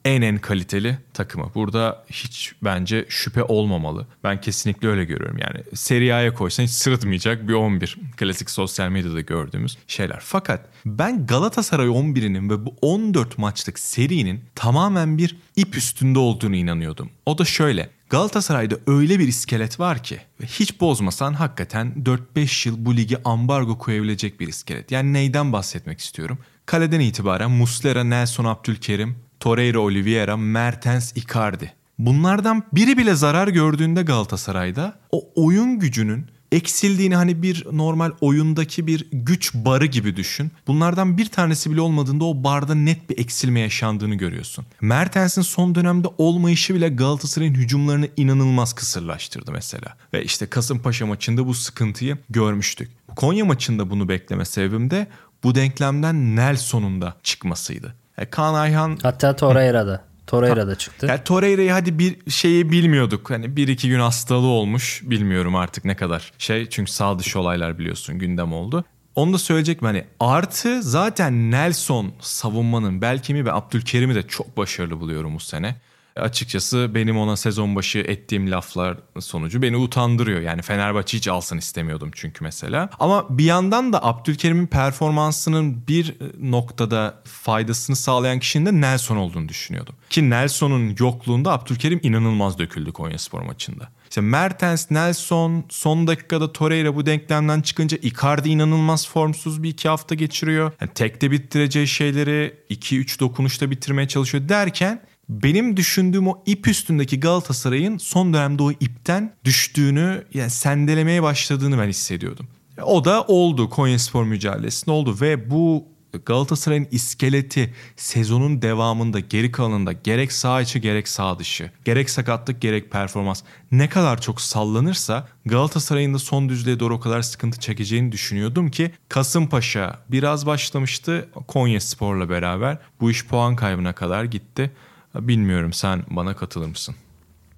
[0.05, 1.51] en en kaliteli takımı.
[1.55, 4.07] Burada hiç bence şüphe olmamalı.
[4.23, 5.37] Ben kesinlikle öyle görüyorum.
[5.37, 7.97] Yani Serie A'ya koysan hiç sırıtmayacak bir 11.
[8.17, 10.19] Klasik sosyal medyada gördüğümüz şeyler.
[10.21, 17.09] Fakat ben Galatasaray 11'inin ve bu 14 maçlık serinin tamamen bir ip üstünde olduğunu inanıyordum.
[17.25, 17.89] O da şöyle.
[18.09, 21.93] Galatasaray'da öyle bir iskelet var ki hiç bozmasan hakikaten
[22.35, 24.91] 4-5 yıl bu ligi ambargo koyabilecek bir iskelet.
[24.91, 26.37] Yani neyden bahsetmek istiyorum?
[26.65, 31.73] Kaleden itibaren Muslera, Nelson Abdülkerim, Torreira, Oliveira, Mertens, Icardi.
[31.99, 39.07] Bunlardan biri bile zarar gördüğünde Galatasaray'da o oyun gücünün eksildiğini hani bir normal oyundaki bir
[39.11, 40.51] güç barı gibi düşün.
[40.67, 44.65] Bunlardan bir tanesi bile olmadığında o barda net bir eksilme yaşandığını görüyorsun.
[44.81, 49.95] Mertens'in son dönemde olmayışı bile Galatasaray'ın hücumlarını inanılmaz kısırlaştırdı mesela.
[50.13, 52.91] Ve işte Kasımpaşa maçında bu sıkıntıyı görmüştük.
[53.15, 55.07] Konya maçında bunu bekleme sebebim de
[55.43, 57.95] bu denklemden Nelson'un da çıkmasıydı.
[58.19, 58.97] E, Kaan Ayhan...
[59.03, 60.01] Hatta Torreira'da.
[60.27, 61.05] Torreira'da çıktı.
[61.05, 63.29] Yani Torreira'yı hadi bir şeyi bilmiyorduk.
[63.29, 65.01] Hani bir iki gün hastalığı olmuş.
[65.03, 66.69] Bilmiyorum artık ne kadar şey.
[66.69, 68.85] Çünkü sağ dışı olaylar biliyorsun gündem oldu.
[69.15, 69.85] Onu da söyleyecek mi?
[69.85, 75.75] Hani artı zaten Nelson savunmanın Belkimi ve Abdülkerim'i de çok başarılı buluyorum bu sene
[76.21, 80.41] açıkçası benim ona sezon başı ettiğim laflar sonucu beni utandırıyor.
[80.41, 82.89] Yani Fenerbahçe hiç alsın istemiyordum çünkü mesela.
[82.99, 89.95] Ama bir yandan da Abdülkerim'in performansının bir noktada faydasını sağlayan kişinin de Nelson olduğunu düşünüyordum.
[90.09, 93.89] Ki Nelson'un yokluğunda Abdülkerim inanılmaz döküldü Konyaspor maçında.
[94.09, 100.15] İşte Mertens, Nelson, son dakikada Torreira bu denklemden çıkınca Icardi inanılmaz formsuz bir iki hafta
[100.15, 100.71] geçiriyor.
[100.81, 107.97] Yani tekte bittireceği şeyleri 2-3 dokunuşta bitirmeye çalışıyor derken benim düşündüğüm o ip üstündeki Galatasaray'ın
[107.97, 112.47] son dönemde o ipten düştüğünü yani sendelemeye başladığını ben hissediyordum.
[112.83, 115.85] O da oldu Konyaspor mücadelesinde oldu ve bu
[116.25, 122.91] Galatasaray'ın iskeleti sezonun devamında geri kalanında gerek sağ içi gerek sağ dışı gerek sakatlık gerek
[122.91, 128.71] performans ne kadar çok sallanırsa Galatasaray'ın da son düzlüğe doğru o kadar sıkıntı çekeceğini düşünüyordum
[128.71, 134.71] ki Kasımpaşa biraz başlamıştı Konya Spor'la beraber bu iş puan kaybına kadar gitti.
[135.15, 136.95] Bilmiyorum sen bana katılır mısın?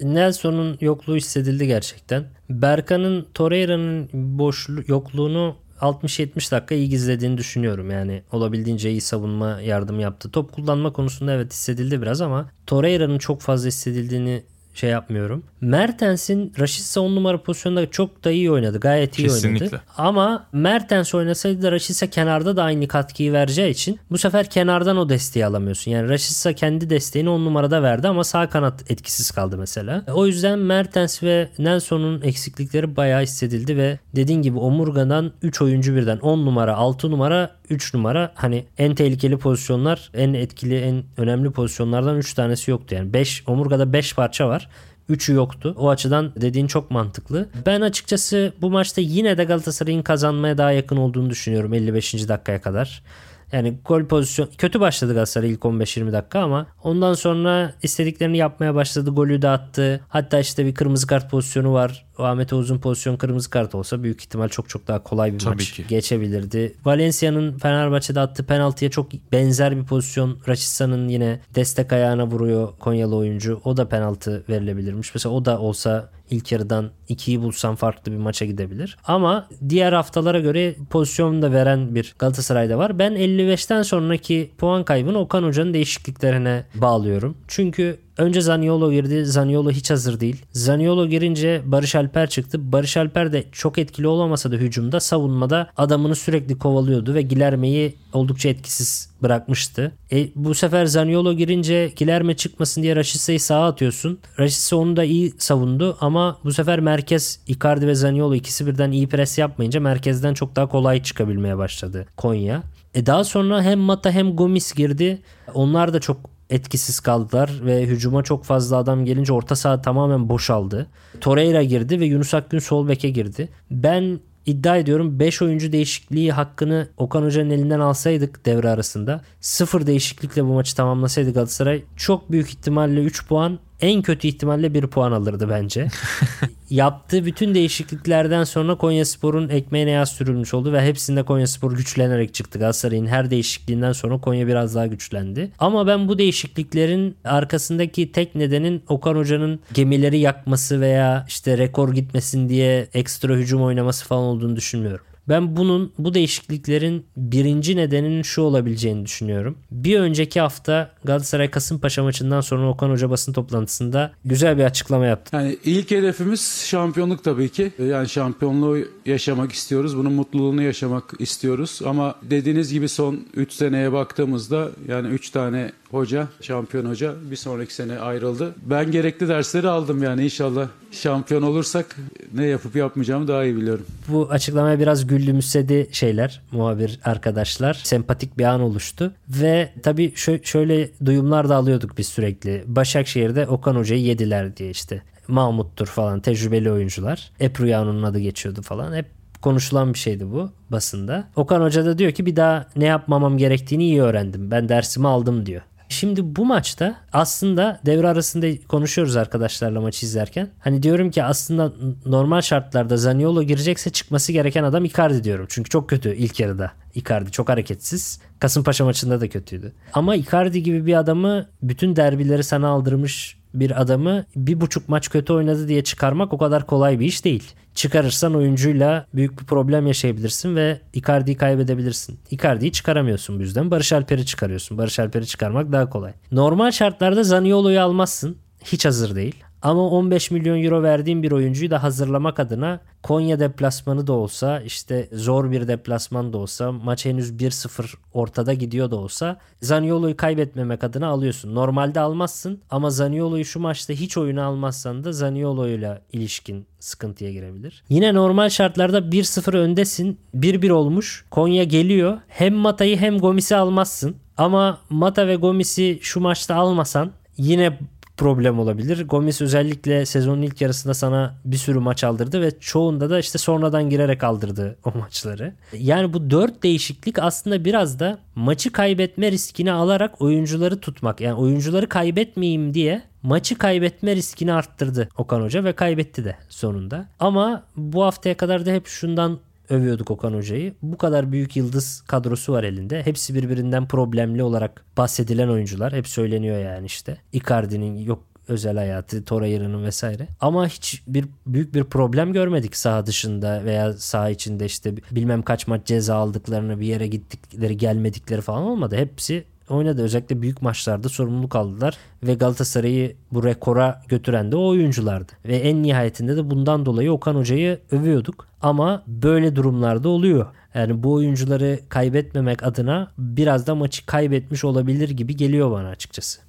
[0.02, 2.26] Nelson'un yokluğu hissedildi gerçekten.
[2.50, 7.92] Berkan'ın Torreira'nın boşluğu yokluğunu 60-70 dakika iyi gizlediğini düşünüyorum.
[7.92, 10.32] Yani olabildiğince iyi savunma yardım yaptı.
[10.32, 15.44] Top kullanma konusunda evet hissedildi biraz ama Torreira'nın çok fazla hissedildiğini şey yapmıyorum.
[15.62, 18.80] Mertens'in Rashica 10 numara pozisyonunda çok da iyi oynadı.
[18.80, 19.66] Gayet iyi Kesinlikle.
[19.66, 19.82] oynadı.
[19.98, 25.10] Ama Mertens oynasaydı da Rashica kenarda da aynı katkıyı vereceği için bu sefer kenardan o
[25.10, 25.92] desteği alamıyorsun.
[25.92, 30.04] Yani Rashica kendi desteğini 10 numarada verdi ama sağ kanat etkisiz kaldı mesela.
[30.14, 36.18] O yüzden Mertens ve Nelson'un eksiklikleri bayağı hissedildi ve dediğin gibi omurgadan 3 oyuncu birden
[36.18, 42.18] 10 numara 6 numara 3 numara hani en tehlikeli pozisyonlar en etkili en önemli pozisyonlardan
[42.18, 44.70] 3 tanesi yoktu yani 5 omurgada 5 parça var.
[45.10, 45.76] 3'ü yoktu.
[45.78, 47.50] O açıdan dediğin çok mantıklı.
[47.66, 52.14] Ben açıkçası bu maçta yine de Galatasaray'ın kazanmaya daha yakın olduğunu düşünüyorum 55.
[52.30, 53.04] dakikaya kadar.
[53.52, 59.10] Yani gol pozisyon kötü başladı Galatasaray ilk 15-20 dakika ama ondan sonra istediklerini yapmaya başladı.
[59.10, 60.02] Golü de attı.
[60.10, 62.06] Hatta işte bir kırmızı kart pozisyonu var.
[62.20, 65.54] O Ahmet Oğuz'un pozisyon kırmızı kart olsa büyük ihtimal çok çok daha kolay bir Tabii
[65.56, 65.86] maç ki.
[65.88, 66.74] geçebilirdi.
[66.86, 70.38] Valencia'nın Fenerbahçe'de attığı penaltıya çok benzer bir pozisyon.
[70.48, 73.62] Raşitsa'nın yine destek ayağına vuruyor Konyalı oyuncu.
[73.64, 75.16] O da penaltı verilebilirmiş.
[75.16, 78.98] Mesela o da olsa ilk yarıdan 2'yi bulsam farklı bir maça gidebilir.
[79.06, 83.00] Ama diğer haftalara göre pozisyon da veren bir Galatasaray'da var.
[83.00, 87.38] Ben 55'ten sonraki puan kaybını Okan Hoca'nın değişikliklerine bağlıyorum.
[87.48, 89.26] Çünkü önce Zaniolo girdi.
[89.26, 90.46] Zaniolo hiç hazır değil.
[90.52, 92.72] Zaniolo girince Barış Alper çıktı.
[92.72, 98.50] Barış Alper de çok etkili olamasa da hücumda savunmada adamını sürekli kovalıyordu ve Gilerme'yi oldukça
[98.50, 99.92] etkisiz bırakmıştı.
[100.12, 104.20] E, bu sefer Zaniolo girince Gilerme çıkmasın diye Raşitsa'yı sağa atıyorsun.
[104.40, 109.08] Raşitsa onu da iyi savundu ama bu sefer merkez Icardi ve Zaniolo ikisi birden iyi
[109.08, 112.64] pres yapmayınca merkezden çok daha kolay çıkabilmeye başladı Konya.
[112.94, 115.22] E daha sonra hem Mata hem Gomis girdi.
[115.54, 116.18] Onlar da çok
[116.52, 120.88] etkisiz kaldılar ve hücuma çok fazla adam gelince orta saha tamamen boşaldı.
[121.22, 123.50] Torreira girdi ve Yunus Akgün sol beke girdi.
[123.72, 130.44] Ben iddia ediyorum 5 oyuncu değişikliği hakkını Okan Hoca'nın elinden alsaydık devre arasında sıfır değişiklikle
[130.44, 135.50] bu maçı tamamlasaydı Galatasaray çok büyük ihtimalle 3 puan en kötü ihtimalle 1 puan alırdı
[135.50, 135.88] bence.
[136.70, 142.60] Yaptığı bütün değişikliklerden sonra Konyaspor'un ekmeğine yağ sürülmüş oldu ve hepsinde Konyaspor güçlenerek çıktı.
[142.60, 145.52] Galatasaray'ın her değişikliğinden sonra Konya biraz daha güçlendi.
[145.60, 152.50] Ama ben bu değişikliklerin arkasındaki tek nedenin Okan Hoca'nın gemileri yakması veya işte rekor gitmesin
[152.50, 155.06] diye ekstra hücum oynaması falan olduğunu düşünmüyorum.
[155.30, 159.58] Ben bunun bu değişikliklerin birinci nedeninin şu olabileceğini düşünüyorum.
[159.72, 165.36] Bir önceki hafta Galatasaray Kasımpaşa maçından sonra Okan Hoca basın toplantısında güzel bir açıklama yaptı.
[165.38, 167.72] Yani ilk hedefimiz şampiyonluk tabii ki.
[167.88, 169.98] Yani şampiyonluğu yaşamak istiyoruz.
[169.98, 171.80] Bunun mutluluğunu yaşamak istiyoruz.
[171.86, 177.74] Ama dediğiniz gibi son 3 seneye baktığımızda yani 3 tane hoca, şampiyon hoca bir sonraki
[177.74, 178.56] sene ayrıldı.
[178.66, 181.96] Ben gerekli dersleri aldım yani inşallah şampiyon olursak
[182.34, 183.86] ne yapıp yapmayacağımı daha iyi biliyorum.
[184.08, 187.74] Bu açıklamaya biraz güldümsedi şeyler, muhabir arkadaşlar.
[187.74, 189.14] Sempatik bir an oluştu.
[189.30, 192.64] Ve tabii şöyle duyumlar da alıyorduk biz sürekli.
[192.68, 195.02] Başakşehir'de Okan Hoca'yı yediler diye işte.
[195.28, 197.32] Mahmut'tur falan tecrübeli oyuncular.
[197.40, 198.96] Epruyano'nun adı geçiyordu falan.
[198.96, 199.06] Hep
[199.42, 201.28] konuşulan bir şeydi bu basında.
[201.36, 204.52] Okan Hoca da diyor ki bir daha ne yapmamam gerektiğini iyi öğrendim.
[204.52, 205.62] Ben dersimi aldım diyor.
[205.92, 210.50] Şimdi bu maçta aslında devre arasında konuşuyoruz arkadaşlarla maçı izlerken.
[210.60, 211.74] Hani diyorum ki aslında
[212.06, 215.46] normal şartlarda Zaniolo girecekse çıkması gereken adam Icardi diyorum.
[215.50, 216.72] Çünkü çok kötü ilk yarıda.
[216.96, 218.20] Icardi çok hareketsiz.
[218.40, 219.74] Kasımpaşa maçında da kötüydü.
[219.94, 225.34] Ama Icardi gibi bir adamı bütün derbileri sana aldırmış bir adamı bir buçuk maç kötü
[225.34, 227.52] oynadı diye çıkarmak o kadar kolay bir iş değil.
[227.76, 232.20] Çıkarırsan oyuncuyla büyük bir problem yaşayabilirsin ve Icardi'yi kaybedebilirsin.
[232.32, 233.72] Icardi'yi çıkaramıyorsun bu yüzden.
[233.72, 234.78] Barış Alper'i çıkarıyorsun.
[234.78, 236.14] Barış Alper'i çıkarmak daha kolay.
[236.32, 238.38] Normal şartlarda Zaniolo'yu almazsın.
[238.64, 239.36] Hiç hazır değil.
[239.62, 245.10] Ama 15 milyon euro verdiğim bir oyuncuyu da hazırlamak adına Konya deplasmanı da olsa işte
[245.12, 251.08] zor bir deplasman da olsa maç henüz 1-0 ortada gidiyor da olsa Zaniolo'yu kaybetmemek adına
[251.08, 251.56] alıyorsun.
[251.56, 257.84] Normalde almazsın ama Zaniolo'yu şu maçta hiç oyuna almazsan da Zaniolo'yla ilişkin sıkıntıya girebilir.
[257.90, 260.20] Yine normal şartlarda 1-0 öndesin.
[260.36, 261.26] 1-1 olmuş.
[261.32, 262.18] Konya geliyor.
[262.28, 264.16] Hem Mata'yı hem Gomis'i almazsın.
[264.38, 267.80] Ama Mata ve Gomis'i şu maçta almasan yine
[268.22, 269.08] problem olabilir.
[269.08, 273.90] Gomez özellikle sezonun ilk yarısında sana bir sürü maç aldırdı ve çoğunda da işte sonradan
[273.90, 275.54] girerek aldırdı o maçları.
[275.74, 281.22] Yani bu dört değişiklik aslında biraz da maçı kaybetme riskini alarak oyuncuları tutmak.
[281.22, 287.06] Yani oyuncuları kaybetmeyeyim diye maçı kaybetme riskini arttırdı Okan Hoca ve kaybetti de sonunda.
[287.20, 289.40] Ama bu haftaya kadar da hep şundan
[289.72, 290.74] övüyorduk Okan Hoca'yı.
[290.82, 293.06] Bu kadar büyük yıldız kadrosu var elinde.
[293.06, 295.94] Hepsi birbirinden problemli olarak bahsedilen oyuncular.
[295.94, 297.18] Hep söyleniyor yani işte.
[297.34, 300.28] Icardi'nin yok özel hayatı, Torreira'nın vesaire.
[300.42, 305.68] Ama hiç bir büyük bir problem görmedik saha dışında veya saha içinde işte bilmem kaç
[305.68, 308.96] maç ceza aldıklarını, bir yere gittikleri, gelmedikleri falan olmadı.
[308.96, 310.04] Hepsi oynadı.
[310.04, 315.32] Özellikle büyük maçlarda sorumluluk aldılar ve Galatasaray'ı bu rekora götüren de o oyunculardı.
[315.46, 318.48] Ve en nihayetinde de bundan dolayı Okan Hoca'yı övüyorduk.
[318.62, 320.46] Ama böyle durumlarda oluyor.
[320.74, 326.42] Yani bu oyuncuları kaybetmemek adına biraz da maçı kaybetmiş olabilir gibi geliyor bana açıkçası.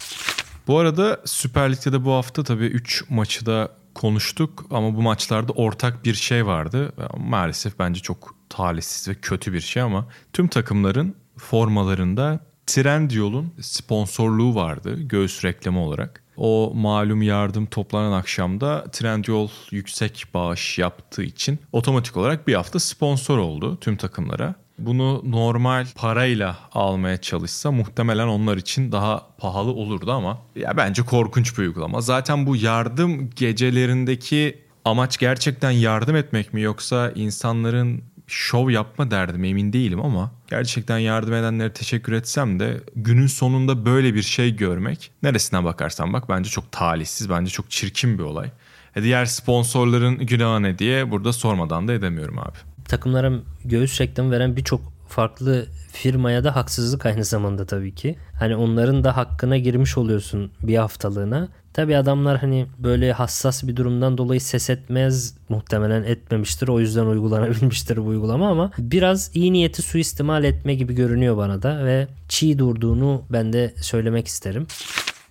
[0.67, 5.53] Bu arada Süper Lig'de de bu hafta tabii 3 maçı da konuştuk ama bu maçlarda
[5.53, 6.93] ortak bir şey vardı.
[7.17, 15.01] Maalesef bence çok talihsiz ve kötü bir şey ama tüm takımların formalarında Trendyol'un sponsorluğu vardı
[15.01, 16.23] göğüs reklamı olarak.
[16.37, 23.39] O malum yardım toplanan akşamda Trendyol yüksek bağış yaptığı için otomatik olarak bir hafta sponsor
[23.39, 24.55] oldu tüm takımlara.
[24.79, 31.59] Bunu normal parayla almaya çalışsa muhtemelen onlar için daha pahalı olurdu ama ya bence korkunç
[31.59, 32.01] bir uygulama.
[32.01, 39.73] Zaten bu yardım gecelerindeki amaç gerçekten yardım etmek mi yoksa insanların şov yapma derdim emin
[39.73, 45.65] değilim ama gerçekten yardım edenlere teşekkür etsem de günün sonunda böyle bir şey görmek neresine
[45.65, 48.51] bakarsan bak bence çok talihsiz bence çok çirkin bir olay.
[48.97, 52.59] E diğer sponsorların günahı ne diye burada sormadan da edemiyorum abi.
[52.85, 53.33] Takımlara
[53.65, 58.19] göğüs reklamı veren birçok farklı firmaya da haksızlık aynı zamanda tabii ki.
[58.39, 61.49] Hani onların da hakkına girmiş oluyorsun bir haftalığına.
[61.73, 66.69] Tabii adamlar hani böyle hassas bir durumdan dolayı ses etmez muhtemelen etmemiştir.
[66.69, 71.85] O yüzden uygulanabilmiştir bu uygulama ama biraz iyi niyeti suistimal etme gibi görünüyor bana da
[71.85, 74.67] ve çiğ durduğunu ben de söylemek isterim.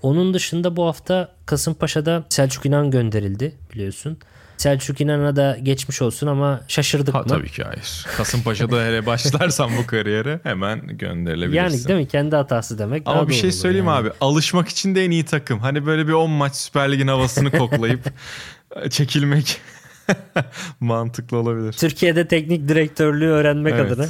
[0.01, 4.18] Onun dışında bu hafta Kasımpaşa'da Selçuk İnan gönderildi biliyorsun.
[4.62, 7.26] Selçuk İnan'a da geçmiş olsun ama şaşırdık Ha, mı?
[7.28, 8.05] tabii ki hayır.
[8.18, 11.55] Kasımpaşa'da hele başlarsan bu kariyere hemen gönderilebilirsin.
[11.78, 12.07] Yani değil mi?
[12.07, 13.03] Kendi hatası demek.
[13.05, 13.97] Ama bir şey söyleyeyim yani.
[13.97, 14.09] abi.
[14.22, 15.59] Alışmak için de en iyi takım.
[15.59, 18.14] Hani böyle bir 10 maç Süper Lig'in havasını koklayıp
[18.89, 19.62] çekilmek
[20.80, 21.74] mantıklı olabilir.
[21.74, 23.91] Türkiye'de teknik direktörlüğü öğrenmek Evet.
[23.91, 24.07] adına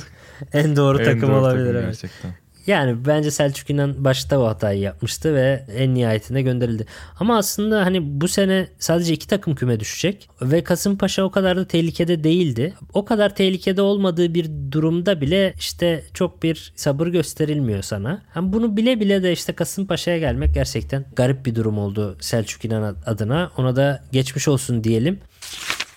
[0.53, 1.65] en doğru En takım doğru olabilir.
[1.65, 1.85] takım evet.
[2.01, 2.31] Gerçekten.
[2.71, 6.85] Yani bence Selçuk İnan başta o hatayı yapmıştı ve en nihayetinde gönderildi.
[7.19, 11.67] Ama aslında hani bu sene sadece iki takım küme düşecek ve Kasımpaşa o kadar da
[11.67, 12.73] tehlikede değildi.
[12.93, 18.21] O kadar tehlikede olmadığı bir durumda bile işte çok bir sabır gösterilmiyor sana.
[18.33, 22.95] Hani bunu bile bile de işte Kasımpaşa'ya gelmek gerçekten garip bir durum oldu Selçuk İnan
[23.05, 23.51] adına.
[23.57, 25.19] Ona da geçmiş olsun diyelim.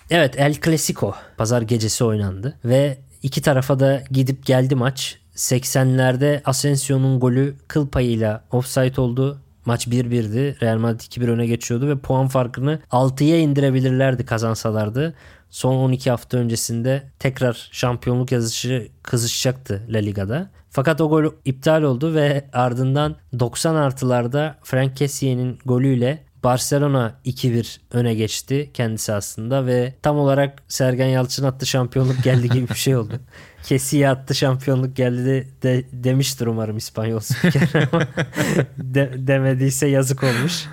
[0.09, 5.24] Evet El Clasico pazar gecesi oynandı ve iki tarafa da gidip geldi maç.
[5.35, 9.41] 80'lerde Asensio'nun golü kıl payıyla offside oldu.
[9.65, 10.61] Maç 1-1'di.
[10.61, 15.13] Real Madrid 2-1 öne geçiyordu ve puan farkını 6'ya indirebilirlerdi kazansalardı.
[15.49, 20.49] Son 12 hafta öncesinde tekrar şampiyonluk yazışı kızışacaktı La Liga'da.
[20.69, 28.13] Fakat o gol iptal oldu ve ardından 90 artılarda Frank Kessié'nin golüyle Barcelona 2-1 öne
[28.13, 33.19] geçti kendisi aslında ve tam olarak Sergen Yalçın attı şampiyonluk geldi gibi bir şey oldu.
[33.63, 38.01] Kesiye attı şampiyonluk geldi de, de- demiştir umarım İspanyol spiker ama
[38.77, 40.65] de- demediyse yazık olmuş.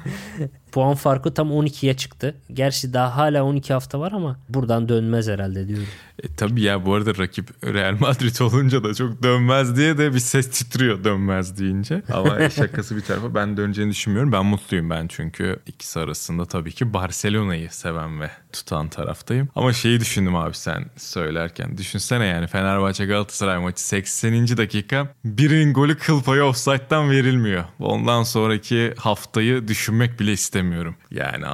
[0.73, 2.35] Puan farkı tam 12'ye çıktı.
[2.53, 5.87] Gerçi daha hala 12 hafta var ama buradan dönmez herhalde diyorum.
[6.23, 10.19] E, tabii ya bu arada rakip Real Madrid olunca da çok dönmez diye de bir
[10.19, 12.03] ses titriyor dönmez deyince.
[12.13, 14.33] Ama şakası bir tarafa ben döneceğini düşünmüyorum.
[14.33, 19.49] Ben mutluyum ben çünkü ikisi arasında tabii ki Barcelona'yı seven ve tutan taraftayım.
[19.55, 21.79] Ama şeyi düşündüm abi sen söylerken.
[21.79, 24.33] Düşünsene yani Fenerbahçe Galatasaray maçı 80.
[24.57, 27.65] dakika birinin golü kıl payı offside'dan verilmiyor.
[27.79, 30.95] Ondan sonraki haftayı düşünmek bile istemiyorum.
[31.11, 31.45] Yani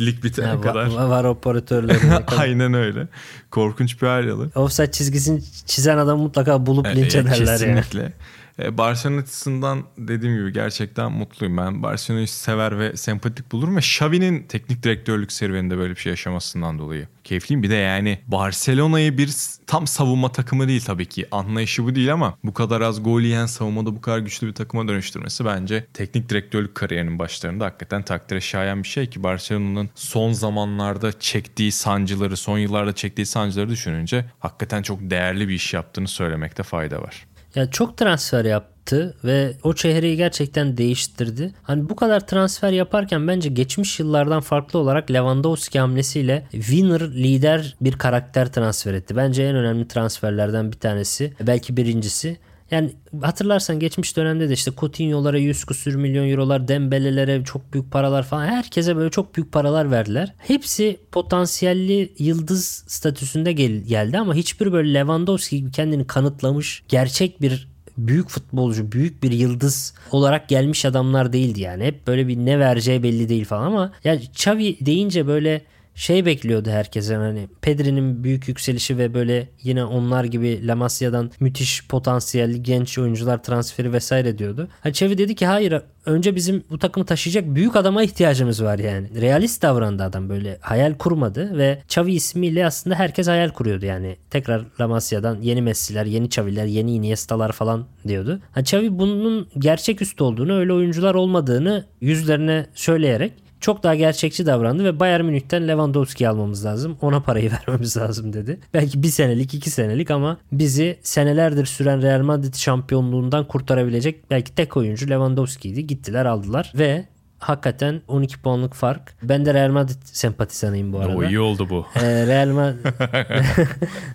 [0.00, 0.86] lig bitene Ya, kadar.
[0.86, 1.98] var, var operatörleri.
[2.38, 3.08] Aynen öyle.
[3.50, 4.50] Korkunç bir hal alır.
[4.54, 7.46] Offside çizgisini çizen adamı mutlaka bulup E, linç e, ederler ya.
[7.56, 8.12] Kesinlikle.
[8.58, 11.56] E, Barcelona dediğim gibi gerçekten mutluyum.
[11.56, 16.78] Ben Barcelona'yı sever ve sempatik bulurum ve Xavi'nin teknik direktörlük serüveninde böyle bir şey yaşamasından
[16.78, 17.62] dolayı keyifliyim.
[17.62, 19.30] Bir de yani Barcelona'yı bir
[19.66, 21.26] tam savunma takımı değil tabii ki.
[21.30, 24.88] Anlayışı bu değil ama bu kadar az gol yiyen savunmada bu kadar güçlü bir takıma
[24.88, 31.18] dönüştürmesi bence teknik direktörlük kariyerinin başlarında hakikaten takdire şayan bir şey ki Barcelona'nın son zamanlarda
[31.20, 37.02] çektiği sancıları, son yıllarda çektiği sancıları düşününce hakikaten çok değerli bir iş yaptığını söylemekte fayda
[37.02, 37.26] var.
[37.54, 41.54] Ya çok transfer yaptı ve o çehreyi gerçekten değiştirdi.
[41.62, 47.92] Hani bu kadar transfer yaparken bence geçmiş yıllardan farklı olarak Lewandowski hamlesiyle winner lider bir
[47.92, 49.16] karakter transfer etti.
[49.16, 51.32] Bence en önemli transferlerden bir tanesi.
[51.40, 52.36] Belki birincisi.
[52.74, 58.22] Yani hatırlarsan geçmiş dönemde de işte Coutinho'lara 100 küsür milyon eurolar, Dembele'lere çok büyük paralar
[58.22, 60.32] falan herkese böyle çok büyük paralar verdiler.
[60.38, 67.68] Hepsi potansiyelli yıldız statüsünde gel- geldi ama hiçbir böyle Lewandowski gibi kendini kanıtlamış gerçek bir
[67.98, 71.84] büyük futbolcu, büyük bir yıldız olarak gelmiş adamlar değildi yani.
[71.84, 75.62] Hep böyle bir ne vereceği belli değil falan ama yani Xavi deyince böyle
[75.94, 81.88] şey bekliyordu herkesten hani Pedri'nin büyük yükselişi ve böyle yine onlar gibi La Masia'dan müthiş
[81.88, 84.68] potansiyelli genç oyuncular transferi vesaire diyordu.
[84.80, 89.20] Hani Xavi dedi ki hayır önce bizim bu takımı taşıyacak büyük adama ihtiyacımız var yani.
[89.20, 94.16] Realist davrandı adam böyle hayal kurmadı ve Xavi ismiyle aslında herkes hayal kuruyordu yani.
[94.30, 98.40] Tekrar La Masia'dan yeni Messi'ler, yeni Xavi'ler, yeni Iniesta'lar falan diyordu.
[98.52, 103.32] Ha Xavi bunun gerçeküstü olduğunu, öyle oyuncular olmadığını yüzlerine söyleyerek
[103.64, 106.96] çok daha gerçekçi davrandı ve Bayern Münih'ten Lewandowski almamız lazım.
[107.00, 108.60] Ona parayı vermemiz lazım dedi.
[108.74, 114.76] Belki bir senelik iki senelik ama bizi senelerdir süren Real Madrid şampiyonluğundan kurtarabilecek belki tek
[114.76, 115.86] oyuncu Lewandowski'ydi.
[115.86, 117.04] Gittiler aldılar ve
[117.38, 119.14] hakikaten 12 puanlık fark.
[119.22, 121.16] Ben de Real Madrid sempatizanıyım bu arada.
[121.16, 121.86] O iyi oldu bu.
[121.96, 122.74] Ee, Real, Ma-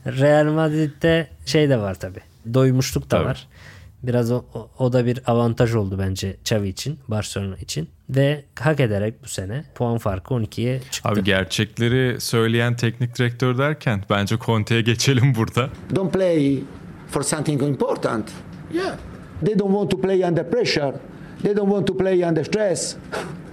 [0.20, 2.20] Real Madrid'de şey de var tabi.
[2.54, 3.26] Doymuşluk da Tabii.
[3.26, 3.48] var.
[4.04, 7.88] Biraz o, o- o da bir avantaj oldu bence Xavi için, Barcelona için.
[8.10, 11.10] Ve hak ederek bu sene puan farkı 12'ye çıktı.
[11.10, 15.70] Abi gerçekleri söyleyen teknik direktör derken bence Conte'ye geçelim burada.
[15.96, 16.60] don't play
[17.08, 18.32] for something important.
[18.74, 18.96] Yeah.
[19.46, 20.94] They don't want to play under pressure.
[21.44, 22.96] They don't want to play under stress.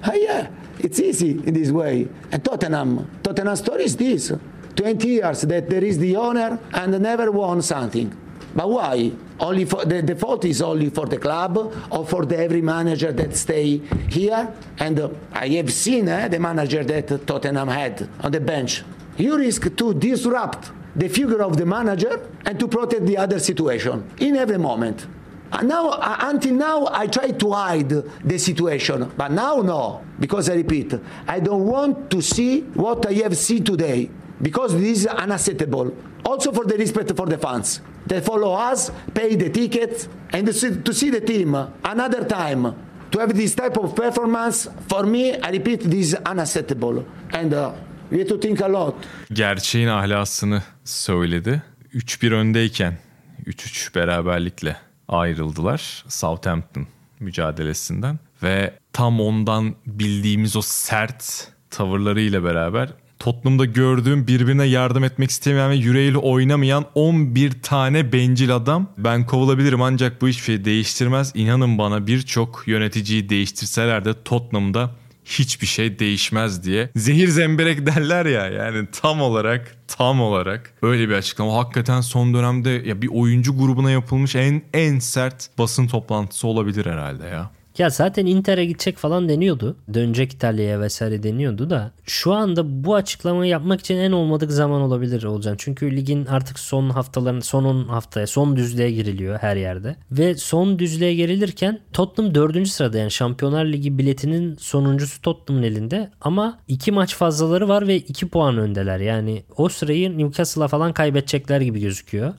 [0.08, 0.46] Ah, yeah,
[0.84, 2.06] it's easy in this way.
[2.32, 4.32] And Tottenham, Tottenham story is this.
[4.76, 8.12] 20 years that there is the owner and never won something.
[8.56, 9.12] But why?
[9.38, 11.58] Only for the, the fault is only for the club
[11.90, 14.50] or for the every manager that stay here.
[14.78, 18.82] And uh, I have seen uh, the manager that Tottenham had on the bench.
[19.18, 24.10] You risk to disrupt the figure of the manager and to protect the other situation
[24.20, 25.06] in every moment.
[25.52, 30.48] And now, uh, until now, I try to hide the situation, but now no, because
[30.48, 30.94] I repeat,
[31.28, 35.94] I don't want to see what I have seen today, because this is unacceptable.
[36.24, 40.46] Also for the respect for the fans that follow us, pay the tickets, and
[40.84, 41.54] to see the team
[41.84, 42.74] another time
[43.10, 47.04] to have this type of performance, for me, I repeat, this is unacceptable.
[47.32, 47.72] And uh,
[48.10, 48.94] we have to think a lot.
[49.32, 51.62] Gerçeğin ahlasını söyledi.
[51.94, 52.98] 3-1 öndeyken
[53.46, 54.76] 3-3 beraberlikle
[55.08, 56.86] ayrıldılar Southampton
[57.20, 62.88] mücadelesinden ve tam ondan bildiğimiz o sert tavırlarıyla beraber
[63.18, 68.90] Tottenham'da gördüğüm birbirine yardım etmek istemeyen ve yüreğiyle oynamayan 11 tane bencil adam.
[68.98, 71.32] Ben kovulabilirim ancak bu hiçbir şey değiştirmez.
[71.34, 74.90] İnanın bana birçok yöneticiyi değiştirseler de Tottenham'da
[75.26, 76.90] hiçbir şey değişmez diye.
[76.96, 81.54] Zehir zemberek derler ya yani tam olarak tam olarak öyle bir açıklama.
[81.56, 87.26] Hakikaten son dönemde ya bir oyuncu grubuna yapılmış en en sert basın toplantısı olabilir herhalde
[87.26, 87.50] ya.
[87.78, 89.76] Ya zaten Inter'e gidecek falan deniyordu.
[89.94, 95.24] Dönecek İtalya'ya vesaire deniyordu da şu anda bu açıklamayı yapmak için en olmadık zaman olabilir
[95.24, 95.54] olacak.
[95.58, 99.96] Çünkü ligin artık son haftaların son 10 haftaya son düzlüğe giriliyor her yerde.
[100.10, 102.68] Ve son düzlüğe girilirken Tottenham 4.
[102.68, 108.28] sırada yani Şampiyonlar Ligi biletinin sonuncusu Tottenham'ın elinde ama 2 maç fazlaları var ve 2
[108.28, 109.00] puan öndeler.
[109.00, 112.34] Yani o sırayı Newcastle'a falan kaybedecekler gibi gözüküyor.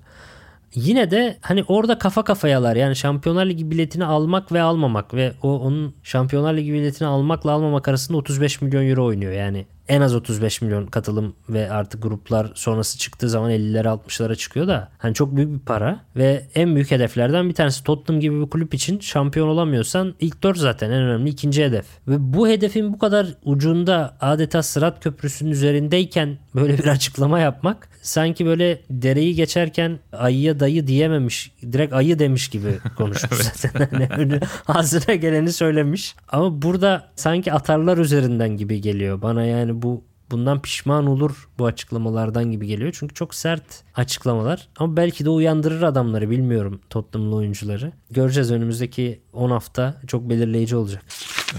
[0.75, 2.75] Yine de hani orada kafa kafayalar.
[2.75, 7.87] Yani Şampiyonlar Ligi biletini almak ve almamak ve o onun Şampiyonlar Ligi biletini almakla almamak
[7.87, 9.31] arasında 35 milyon euro oynuyor.
[9.31, 14.67] Yani en az 35 milyon katılım ve artık gruplar sonrası çıktığı zaman 50'lere 60'lara çıkıyor
[14.67, 18.49] da hani çok büyük bir para ve en büyük hedeflerden bir tanesi Tottenham gibi bir
[18.49, 21.85] kulüp için şampiyon olamıyorsan ilk 4 zaten en önemli ikinci hedef.
[22.07, 28.45] Ve bu hedefin bu kadar ucunda adeta Sırat Köprüsü'nün üzerindeyken böyle bir açıklama yapmak sanki
[28.45, 33.87] böyle dereyi geçerken ayıya dayı diyememiş direkt ayı demiş gibi konuşmuş zaten.
[34.17, 36.15] Yani ağzına geleni söylemiş.
[36.27, 42.51] Ama burada sanki atarlar üzerinden gibi geliyor bana yani bu bundan pişman olur bu açıklamalardan
[42.51, 42.95] gibi geliyor.
[42.99, 44.67] Çünkü çok sert açıklamalar.
[44.77, 47.91] Ama belki de uyandırır adamları bilmiyorum Tottenham'lı oyuncuları.
[48.11, 51.03] Göreceğiz önümüzdeki 10 hafta çok belirleyici olacak.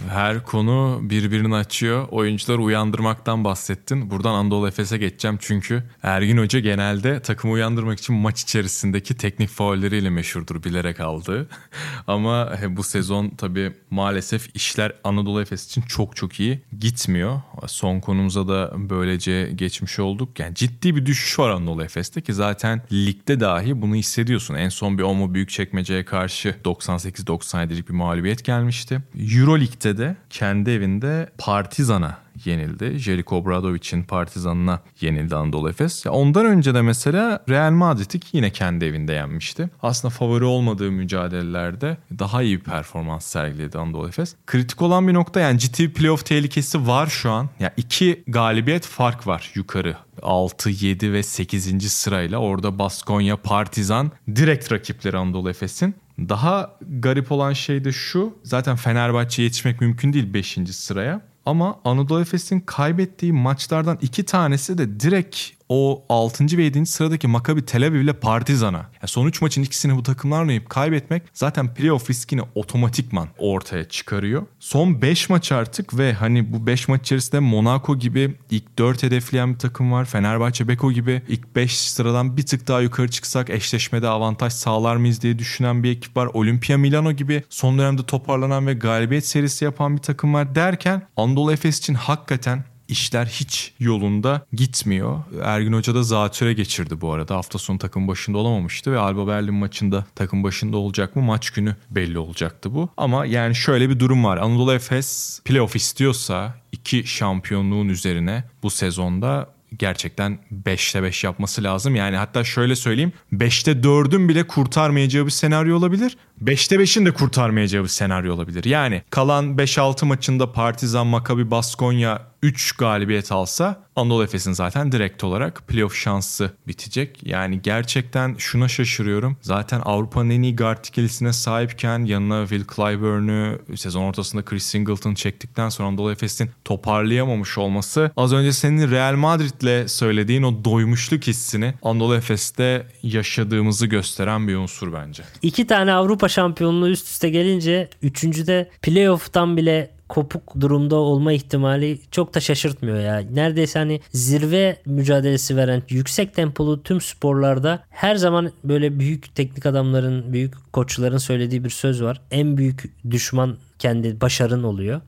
[0.09, 2.09] Her konu birbirini açıyor.
[2.11, 4.11] Oyuncuları uyandırmaktan bahsettin.
[4.11, 10.11] Buradan Anadolu Efes'e geçeceğim çünkü Ergin Hoca genelde takımı uyandırmak için maç içerisindeki teknik faulleriyle
[10.11, 11.49] meşhurdur bilerek aldığı.
[12.07, 17.41] Ama bu sezon tabii maalesef işler Anadolu Efes için çok çok iyi gitmiyor.
[17.67, 20.39] Son konumuza da böylece geçmiş olduk.
[20.39, 24.55] Yani ciddi bir düşüş var Anadolu Efes'te ki zaten ligde dahi bunu hissediyorsun.
[24.55, 29.01] En son bir Omo Büyükçekmece'ye karşı 98-97'lik bir mağlubiyet gelmişti.
[29.37, 32.99] Euroleague'de de kendi evinde Partizan'a yenildi.
[32.99, 36.07] Jeliko Obradovic'in Partizan'ına yenildi Anadolu Efes.
[36.07, 39.71] Ondan önce de mesela Real Madrid'i yine kendi evinde yenmişti.
[39.83, 44.35] Aslında favori olmadığı mücadelelerde daha iyi bir performans sergiledi Anadolu Efes.
[44.47, 47.49] Kritik olan bir nokta yani ciddi bir playoff tehlikesi var şu an.
[47.61, 51.93] Yani iki galibiyet fark var yukarı 6, 7 ve 8.
[51.93, 55.95] sırayla orada Baskonya, Partizan direkt rakipleri Anadolu Efes'in.
[56.19, 58.39] Daha garip olan şey de şu.
[58.43, 60.59] Zaten Fenerbahçe'ye yetişmek mümkün değil 5.
[60.71, 61.21] sıraya.
[61.49, 65.37] Ama Anadolu Efes'in kaybettiği maçlardan iki tanesi de direkt
[65.69, 66.59] o 6.
[66.59, 66.87] ve 7.
[66.87, 68.77] sıradaki Maccabi Tel Aviv ile Partizan'a.
[68.77, 74.47] Yani son 3 maçın ikisini bu takımlarla oynayıp kaybetmek zaten playoff riskini otomatikman ortaya çıkarıyor.
[74.61, 79.55] Son 5 maç artık ve hani bu 5 maç içerisinde Monaco gibi ilk 4 hedefleyen
[79.55, 80.05] bir takım var.
[80.05, 85.23] Fenerbahçe Beko gibi ilk 5 sıradan bir tık daha yukarı çıksak eşleşmede avantaj sağlar mıyız
[85.23, 86.27] diye düşünen bir ekip var.
[86.33, 91.53] Olimpia Milano gibi son dönemde toparlanan ve galibiyet serisi yapan bir takım var derken Anadolu
[91.53, 95.19] Efes için hakikaten işler hiç yolunda gitmiyor.
[95.45, 97.37] Ergin Hoca da zatüre geçirdi bu arada.
[97.37, 101.23] Hafta sonu takım başında olamamıştı ve Alba Berlin maçında takım başında olacak mı?
[101.23, 102.89] Maç günü belli olacaktı bu.
[102.97, 104.37] Ama yani şöyle bir durum var.
[104.37, 111.97] Anadolu Efes playoff istiyorsa iki şampiyonluğun üzerine bu sezonda gerçekten 5'te 5 yapması lazım.
[111.97, 116.17] Yani hatta şöyle söyleyeyim 5'te 4'ün bile kurtarmayacağı bir senaryo olabilir.
[116.45, 118.65] 5'te 5'in de kurtarmayacağı bir senaryo olabilir.
[118.65, 125.69] Yani kalan 5-6 maçında Partizan, Maccabi, Baskonya 3 galibiyet alsa Anadolu Efes'in zaten direkt olarak
[125.69, 127.21] playoff şansı bitecek.
[127.27, 129.37] Yani gerçekten şuna şaşırıyorum.
[129.43, 135.69] Zaten Avrupa'nın en iyi guard ikilisine sahipken yanına Will Clyburn'u sezon ortasında Chris Singleton çektikten
[135.69, 142.15] sonra Anadolu Efes'in toparlayamamış olması az önce senin Real Madrid'le söylediğin o doymuşluk hissini Anadolu
[142.15, 145.23] Efes'te yaşadığımızı gösteren bir unsur bence.
[145.43, 152.35] İki tane Avrupa şampiyonluğu üst üste gelince üçüncüde playoff'tan bile kopuk durumda olma ihtimali çok
[152.35, 153.23] da şaşırtmıyor ya.
[153.33, 160.33] Neredeyse hani zirve mücadelesi veren yüksek tempolu tüm sporlarda her zaman böyle büyük teknik adamların,
[160.33, 162.21] büyük koçların söylediği bir söz var.
[162.31, 165.01] En büyük düşman kendi başarın oluyor.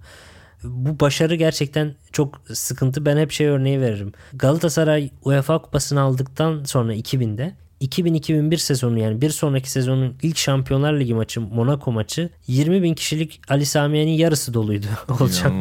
[0.65, 3.07] Bu başarı gerçekten çok sıkıntı.
[3.07, 4.13] Ben hep şey örneği veririm.
[4.33, 11.15] Galatasaray UEFA kupasını aldıktan sonra 2000'de 2000-2001 sezonu yani bir sonraki sezonun ilk Şampiyonlar Ligi
[11.15, 14.87] maçı Monaco maçı 20 bin kişilik Ali Samiye'nin yarısı doluydu
[15.21, 15.53] olacak.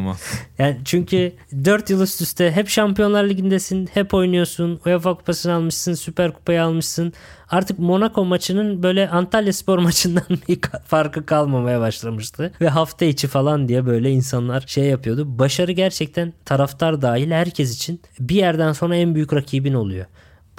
[0.58, 1.34] Yani çünkü
[1.66, 7.14] 4 yıl üst üste hep Şampiyonlar Ligi'ndesin, hep oynuyorsun, UEFA kupasını almışsın, Süper Kupayı almışsın.
[7.50, 12.52] Artık Monaco maçının böyle Antalya Spor maçından bir farkı kalmamaya başlamıştı.
[12.62, 15.40] Ve hafta içi falan diye böyle insanlar şey yapıyordu.
[15.40, 20.06] Başarı gerçekten taraftar dahil herkes için bir yerden sonra en büyük rakibin oluyor.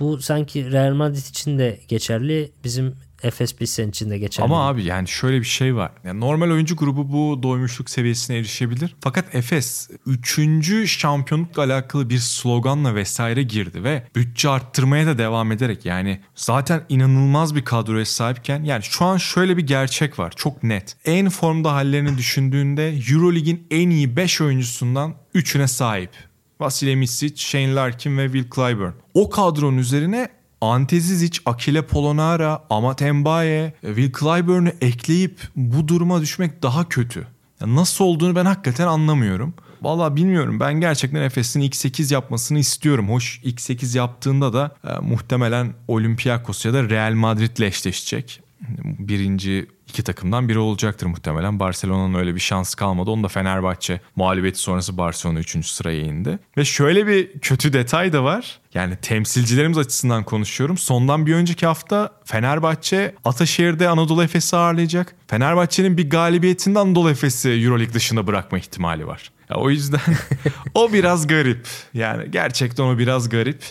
[0.01, 2.53] Bu sanki Real Madrid için de geçerli.
[2.64, 4.44] Bizim Efes Pilsen için de geçerli.
[4.44, 5.92] Ama abi yani şöyle bir şey var.
[6.05, 8.96] Yani normal oyuncu grubu bu doymuşluk seviyesine erişebilir.
[9.01, 10.90] Fakat Efes 3.
[10.90, 17.55] şampiyonlukla alakalı bir sloganla vesaire girdi ve bütçe arttırmaya da devam ederek yani zaten inanılmaz
[17.55, 20.96] bir kadroya sahipken yani şu an şöyle bir gerçek var çok net.
[21.05, 26.30] En formda hallerini düşündüğünde Eurolig'in en iyi 5 oyuncusundan 3'üne sahip.
[26.61, 28.92] Vasilij Micic, Shane Larkin ve Will Clyburn.
[29.14, 30.28] O kadronun üzerine
[30.61, 37.26] Ante Zizic, Akile Polonara, Amat Mbaye, Will Clyburn'u ekleyip bu duruma düşmek daha kötü.
[37.61, 39.54] Ya nasıl olduğunu ben hakikaten anlamıyorum.
[39.82, 43.08] Valla bilmiyorum ben gerçekten Efes'in ilk 8 yapmasını istiyorum.
[43.08, 48.40] Hoş ilk 8 yaptığında da e, muhtemelen Olympiakos ya da Real Madrid'le eşleşecek.
[48.84, 51.61] Birinci iki takımdan biri olacaktır muhtemelen.
[51.61, 53.11] Barcelona'nın öyle bir şansı kalmadı.
[53.11, 55.66] Onu da Fenerbahçe mağlubiyeti sonrası Barcelona 3.
[55.66, 56.38] sıraya indi.
[56.56, 58.58] Ve şöyle bir kötü detay da var.
[58.74, 60.78] Yani temsilcilerimiz açısından konuşuyorum.
[60.78, 65.14] Sondan bir önceki hafta Fenerbahçe Ataşehir'de Anadolu Efes'i ağırlayacak.
[65.26, 69.30] Fenerbahçe'nin bir galibiyetinde Anadolu Efes'i Euroleague dışında bırakma ihtimali var.
[69.50, 70.00] Ya o yüzden
[70.74, 71.66] o biraz garip.
[71.94, 73.62] Yani gerçekten o biraz garip.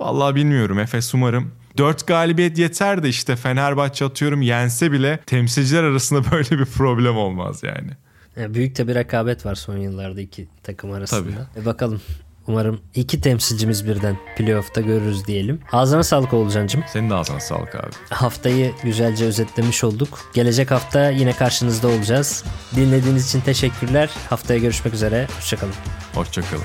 [0.00, 6.30] Vallahi bilmiyorum Efes umarım 4 galibiyet yeter de işte Fenerbahçe atıyorum yense bile temsilciler arasında
[6.32, 7.90] böyle bir problem olmaz yani.
[8.36, 11.20] yani büyük de bir rekabet var son yıllarda iki takım arasında.
[11.20, 11.62] Tabii.
[11.62, 12.00] E bakalım
[12.46, 15.60] Umarım iki temsilcimiz birden playoff'ta görürüz diyelim.
[15.72, 16.84] Ağzına sağlık Oğulcan'cığım.
[16.92, 17.90] Senin de ağzına sağlık abi.
[18.10, 20.30] Haftayı güzelce özetlemiş olduk.
[20.34, 22.44] Gelecek hafta yine karşınızda olacağız.
[22.76, 24.10] Dinlediğiniz için teşekkürler.
[24.30, 25.26] Haftaya görüşmek üzere.
[25.36, 25.74] Hoşçakalın.
[26.14, 26.64] Hoşçakalın.